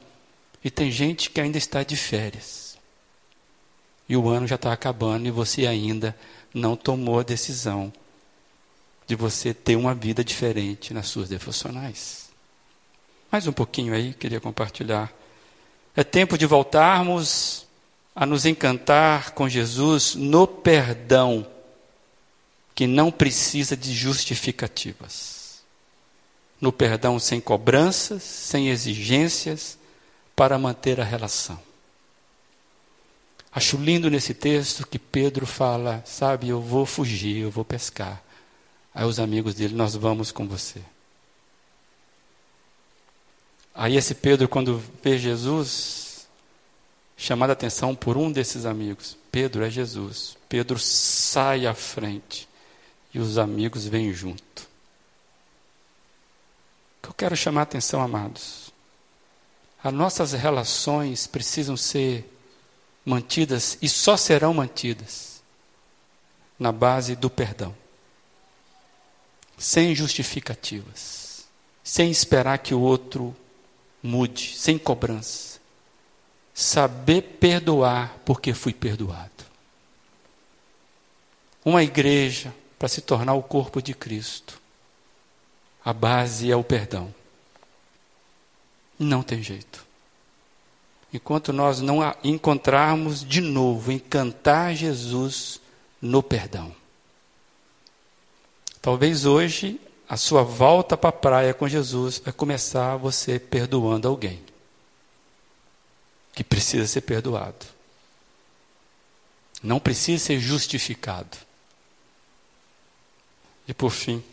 e 0.64 0.72
tem 0.72 0.92
gente 0.92 1.30
que 1.30 1.40
ainda 1.40 1.58
está 1.58 1.84
de 1.84 1.96
férias. 1.96 2.78
E 4.10 4.16
o 4.18 4.28
ano 4.30 4.48
já 4.48 4.56
está 4.56 4.74
acabando 4.74 5.28
e 5.28 5.32
você 5.32 5.68
ainda 5.68 6.18
não 6.54 6.76
tomou 6.76 7.20
a 7.20 7.24
decisão 7.24 7.94
de 9.06 9.16
você 9.16 9.54
ter 9.54 9.76
uma 9.76 9.94
vida 9.94 10.24
diferente 10.24 10.94
nas 10.94 11.08
suas 11.08 11.30
devocionais. 11.30 12.30
Mais 13.32 13.46
um 13.46 13.54
pouquinho 13.54 13.94
aí, 13.94 14.14
queria 14.14 14.40
compartilhar. 14.40 15.12
É 15.96 16.04
tempo 16.04 16.38
de 16.38 16.46
voltarmos 16.46 17.66
a 18.16 18.26
nos 18.26 18.46
encantar 18.46 19.32
com 19.32 19.48
Jesus 19.48 20.16
no 20.16 20.48
perdão 20.48 21.46
que 22.78 22.86
não 22.86 23.12
precisa 23.12 23.76
de 23.76 23.92
justificativas. 23.92 25.64
No 26.62 26.72
perdão 26.72 27.18
sem 27.18 27.42
cobranças, 27.42 28.22
sem 28.22 28.70
exigências, 28.70 29.80
para 30.36 30.60
manter 30.60 31.02
a 31.02 31.04
relação. 31.04 31.60
Acho 33.52 33.78
lindo 33.78 34.12
nesse 34.12 34.32
texto 34.36 34.86
que 34.86 35.00
Pedro 35.00 35.48
fala: 35.48 36.04
Sabe, 36.06 36.50
eu 36.50 36.62
vou 36.62 36.86
fugir, 36.86 37.38
eu 37.38 37.50
vou 37.50 37.66
pescar. 37.66 38.22
Aí 38.94 39.06
os 39.06 39.20
amigos 39.20 39.56
dele: 39.56 39.74
Nós 39.74 39.96
vamos 39.96 40.32
com 40.32 40.48
você. 40.48 40.80
Aí 43.74 43.98
esse 43.98 44.14
Pedro, 44.14 44.48
quando 44.48 44.84
vê 45.04 45.18
Jesus, 45.18 46.28
chamado 47.18 47.50
a 47.50 47.54
atenção 47.54 47.96
por 47.96 48.18
um 48.18 48.32
desses 48.32 48.68
amigos: 48.68 49.18
Pedro 49.32 49.66
é 49.66 49.70
Jesus. 49.72 50.38
Pedro 50.48 50.78
sai 50.78 51.66
à 51.66 51.74
frente 51.74 52.48
e 53.14 53.20
os 53.20 53.38
amigos 53.38 53.86
vêm 53.88 54.14
junto. 54.14 54.68
eu 57.04 57.14
quero 57.14 57.36
chamar 57.38 57.62
a 57.62 57.64
atenção, 57.64 58.02
amados. 58.02 58.72
As 59.84 59.94
nossas 59.94 60.34
relações 60.34 61.26
precisam 61.26 61.78
ser 61.78 62.30
mantidas 63.06 63.78
e 63.82 63.88
só 63.88 64.18
serão 64.18 64.54
mantidas 64.54 65.42
na 66.60 66.72
base 66.72 67.16
do 67.16 67.30
perdão. 67.30 67.74
Sem 69.58 69.96
justificativas, 69.96 71.48
sem 71.84 72.12
esperar 72.12 72.60
que 72.60 72.74
o 72.74 72.82
outro 72.82 73.36
mude, 74.04 74.56
sem 74.58 74.78
cobrança. 74.78 75.60
Saber 76.54 77.22
perdoar 77.40 78.18
porque 78.26 78.54
fui 78.54 78.74
perdoado. 78.74 79.46
Uma 81.64 81.84
igreja 81.84 82.54
para 82.78 82.88
se 82.88 83.02
tornar 83.02 83.34
o 83.34 83.44
corpo 83.44 83.82
de 83.82 83.94
Cristo. 83.94 84.60
A 85.84 85.94
base 85.94 86.52
é 86.52 86.56
o 86.56 86.64
perdão. 86.64 87.14
Não 89.00 89.24
tem 89.24 89.42
jeito. 89.42 89.86
Enquanto 91.14 91.54
nós 91.54 91.80
não 91.80 92.00
encontrarmos 92.24 93.24
de 93.24 93.42
novo, 93.42 93.92
encantar 93.92 94.76
Jesus 94.76 95.62
no 96.02 96.22
perdão. 96.22 96.76
Talvez 98.82 99.26
hoje 99.26 99.80
a 100.08 100.16
sua 100.16 100.44
volta 100.44 100.96
para 100.96 101.10
a 101.10 101.14
praia 101.14 101.54
com 101.54 101.68
Jesus 101.68 102.20
vai 102.20 102.34
começar 102.34 102.98
você 102.98 103.40
perdoando 103.40 104.08
alguém 104.08 104.42
que 106.34 106.44
precisa 106.44 106.86
ser 106.86 107.02
perdoado. 107.02 107.66
Não 109.62 109.80
precisa 109.80 110.24
ser 110.24 110.40
justificado. 110.40 111.47
E 113.68 113.74
por 113.74 113.92
fim, 113.92 114.24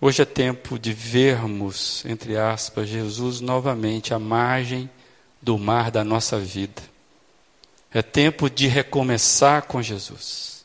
hoje 0.00 0.22
é 0.22 0.24
tempo 0.24 0.78
de 0.78 0.92
vermos, 0.92 2.04
entre 2.04 2.36
aspas, 2.36 2.88
Jesus 2.88 3.40
novamente 3.40 4.14
à 4.14 4.18
margem 4.18 4.88
do 5.40 5.58
mar 5.58 5.90
da 5.90 6.04
nossa 6.04 6.38
vida. 6.38 6.80
É 7.92 8.00
tempo 8.00 8.48
de 8.48 8.68
recomeçar 8.68 9.62
com 9.62 9.82
Jesus. 9.82 10.64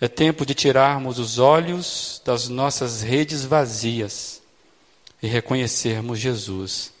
É 0.00 0.08
tempo 0.08 0.46
de 0.46 0.54
tirarmos 0.54 1.18
os 1.18 1.38
olhos 1.38 2.22
das 2.24 2.48
nossas 2.48 3.02
redes 3.02 3.44
vazias 3.44 4.40
e 5.22 5.26
reconhecermos 5.26 6.18
Jesus 6.18 6.92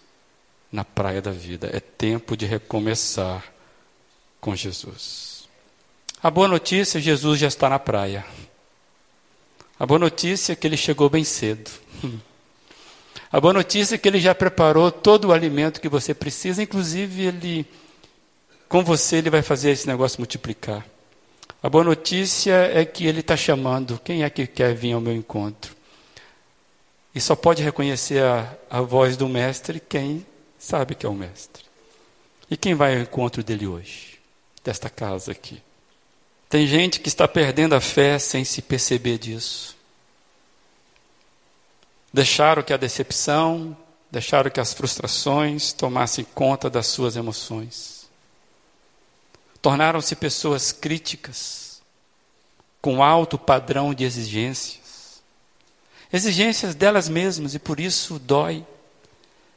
na 0.70 0.84
praia 0.84 1.22
da 1.22 1.30
vida. 1.30 1.70
É 1.72 1.80
tempo 1.80 2.36
de 2.36 2.44
recomeçar 2.44 3.44
com 4.40 4.54
Jesus. 4.54 5.48
A 6.22 6.30
boa 6.30 6.48
notícia: 6.48 7.00
Jesus 7.00 7.38
já 7.38 7.48
está 7.48 7.68
na 7.68 7.78
praia. 7.78 8.24
A 9.78 9.86
boa 9.86 9.98
notícia 9.98 10.52
é 10.52 10.56
que 10.56 10.66
ele 10.66 10.76
chegou 10.76 11.08
bem 11.08 11.22
cedo. 11.22 11.70
A 13.30 13.40
boa 13.40 13.52
notícia 13.52 13.94
é 13.94 13.98
que 13.98 14.08
ele 14.08 14.18
já 14.18 14.34
preparou 14.34 14.90
todo 14.90 15.26
o 15.26 15.32
alimento 15.32 15.80
que 15.80 15.88
você 15.88 16.14
precisa, 16.14 16.62
inclusive 16.62 17.26
ele 17.26 17.66
com 18.68 18.82
você 18.82 19.16
ele 19.16 19.30
vai 19.30 19.42
fazer 19.42 19.70
esse 19.70 19.86
negócio 19.86 20.20
multiplicar. 20.20 20.86
A 21.62 21.68
boa 21.68 21.84
notícia 21.84 22.54
é 22.72 22.84
que 22.84 23.06
ele 23.06 23.20
está 23.20 23.36
chamando 23.36 24.00
quem 24.02 24.22
é 24.22 24.30
que 24.30 24.46
quer 24.46 24.74
vir 24.74 24.92
ao 24.92 25.00
meu 25.00 25.14
encontro. 25.14 25.76
E 27.14 27.20
só 27.20 27.34
pode 27.34 27.62
reconhecer 27.62 28.22
a, 28.22 28.56
a 28.70 28.80
voz 28.80 29.16
do 29.16 29.28
mestre 29.28 29.80
quem 29.80 30.24
sabe 30.58 30.94
que 30.94 31.06
é 31.06 31.08
o 31.08 31.14
mestre. 31.14 31.64
E 32.50 32.56
quem 32.56 32.74
vai 32.74 32.94
ao 32.94 33.02
encontro 33.02 33.42
dele 33.42 33.66
hoje, 33.66 34.18
desta 34.62 34.88
casa 34.88 35.32
aqui? 35.32 35.60
Tem 36.48 36.66
gente 36.66 37.00
que 37.00 37.08
está 37.08 37.28
perdendo 37.28 37.74
a 37.74 37.80
fé 37.80 38.18
sem 38.18 38.44
se 38.44 38.62
perceber 38.62 39.18
disso. 39.18 39.76
Deixaram 42.12 42.62
que 42.62 42.72
a 42.72 42.78
decepção, 42.78 43.76
deixaram 44.10 44.50
que 44.50 44.60
as 44.60 44.72
frustrações 44.72 45.72
tomassem 45.74 46.24
conta 46.34 46.70
das 46.70 46.86
suas 46.86 47.16
emoções. 47.16 48.08
Tornaram-se 49.60 50.16
pessoas 50.16 50.72
críticas, 50.72 51.82
com 52.80 53.02
alto 53.02 53.38
padrão 53.38 53.92
de 53.92 54.04
exigências. 54.04 55.20
Exigências 56.10 56.74
delas 56.74 57.08
mesmas 57.08 57.54
e 57.54 57.58
por 57.58 57.78
isso 57.78 58.18
dói. 58.18 58.64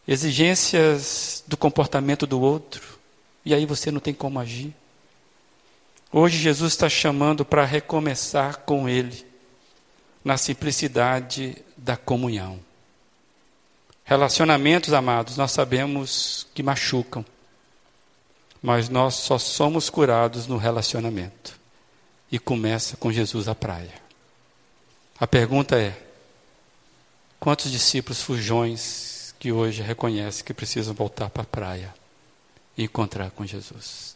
Exigências 0.05 1.41
do 1.47 1.55
comportamento 1.55 2.27
do 2.27 2.41
outro. 2.41 2.99
E 3.45 3.53
aí 3.53 3.65
você 3.65 3.89
não 3.91 4.01
tem 4.01 4.13
como 4.13 4.39
agir. 4.39 4.75
Hoje 6.13 6.37
Jesus 6.37 6.73
está 6.73 6.89
chamando 6.89 7.45
para 7.45 7.63
recomeçar 7.63 8.57
com 8.65 8.89
Ele, 8.89 9.25
na 10.25 10.35
simplicidade 10.35 11.57
da 11.77 11.95
comunhão. 11.95 12.59
Relacionamentos, 14.03 14.93
amados, 14.93 15.37
nós 15.37 15.51
sabemos 15.51 16.45
que 16.53 16.61
machucam, 16.61 17.25
mas 18.61 18.89
nós 18.89 19.15
só 19.15 19.37
somos 19.37 19.89
curados 19.89 20.47
no 20.47 20.57
relacionamento. 20.57 21.57
E 22.29 22.37
começa 22.37 22.97
com 22.97 23.11
Jesus 23.11 23.47
à 23.47 23.55
praia. 23.55 23.93
A 25.17 25.25
pergunta 25.25 25.79
é: 25.79 25.97
quantos 27.39 27.71
discípulos 27.71 28.21
fujões 28.21 29.33
que 29.39 29.51
hoje 29.51 29.81
reconhecem 29.81 30.43
que 30.43 30.53
precisam 30.53 30.93
voltar 30.93 31.29
para 31.29 31.43
a 31.43 31.45
praia 31.45 31.93
e 32.77 32.83
encontrar 32.83 33.31
com 33.31 33.45
Jesus? 33.45 34.09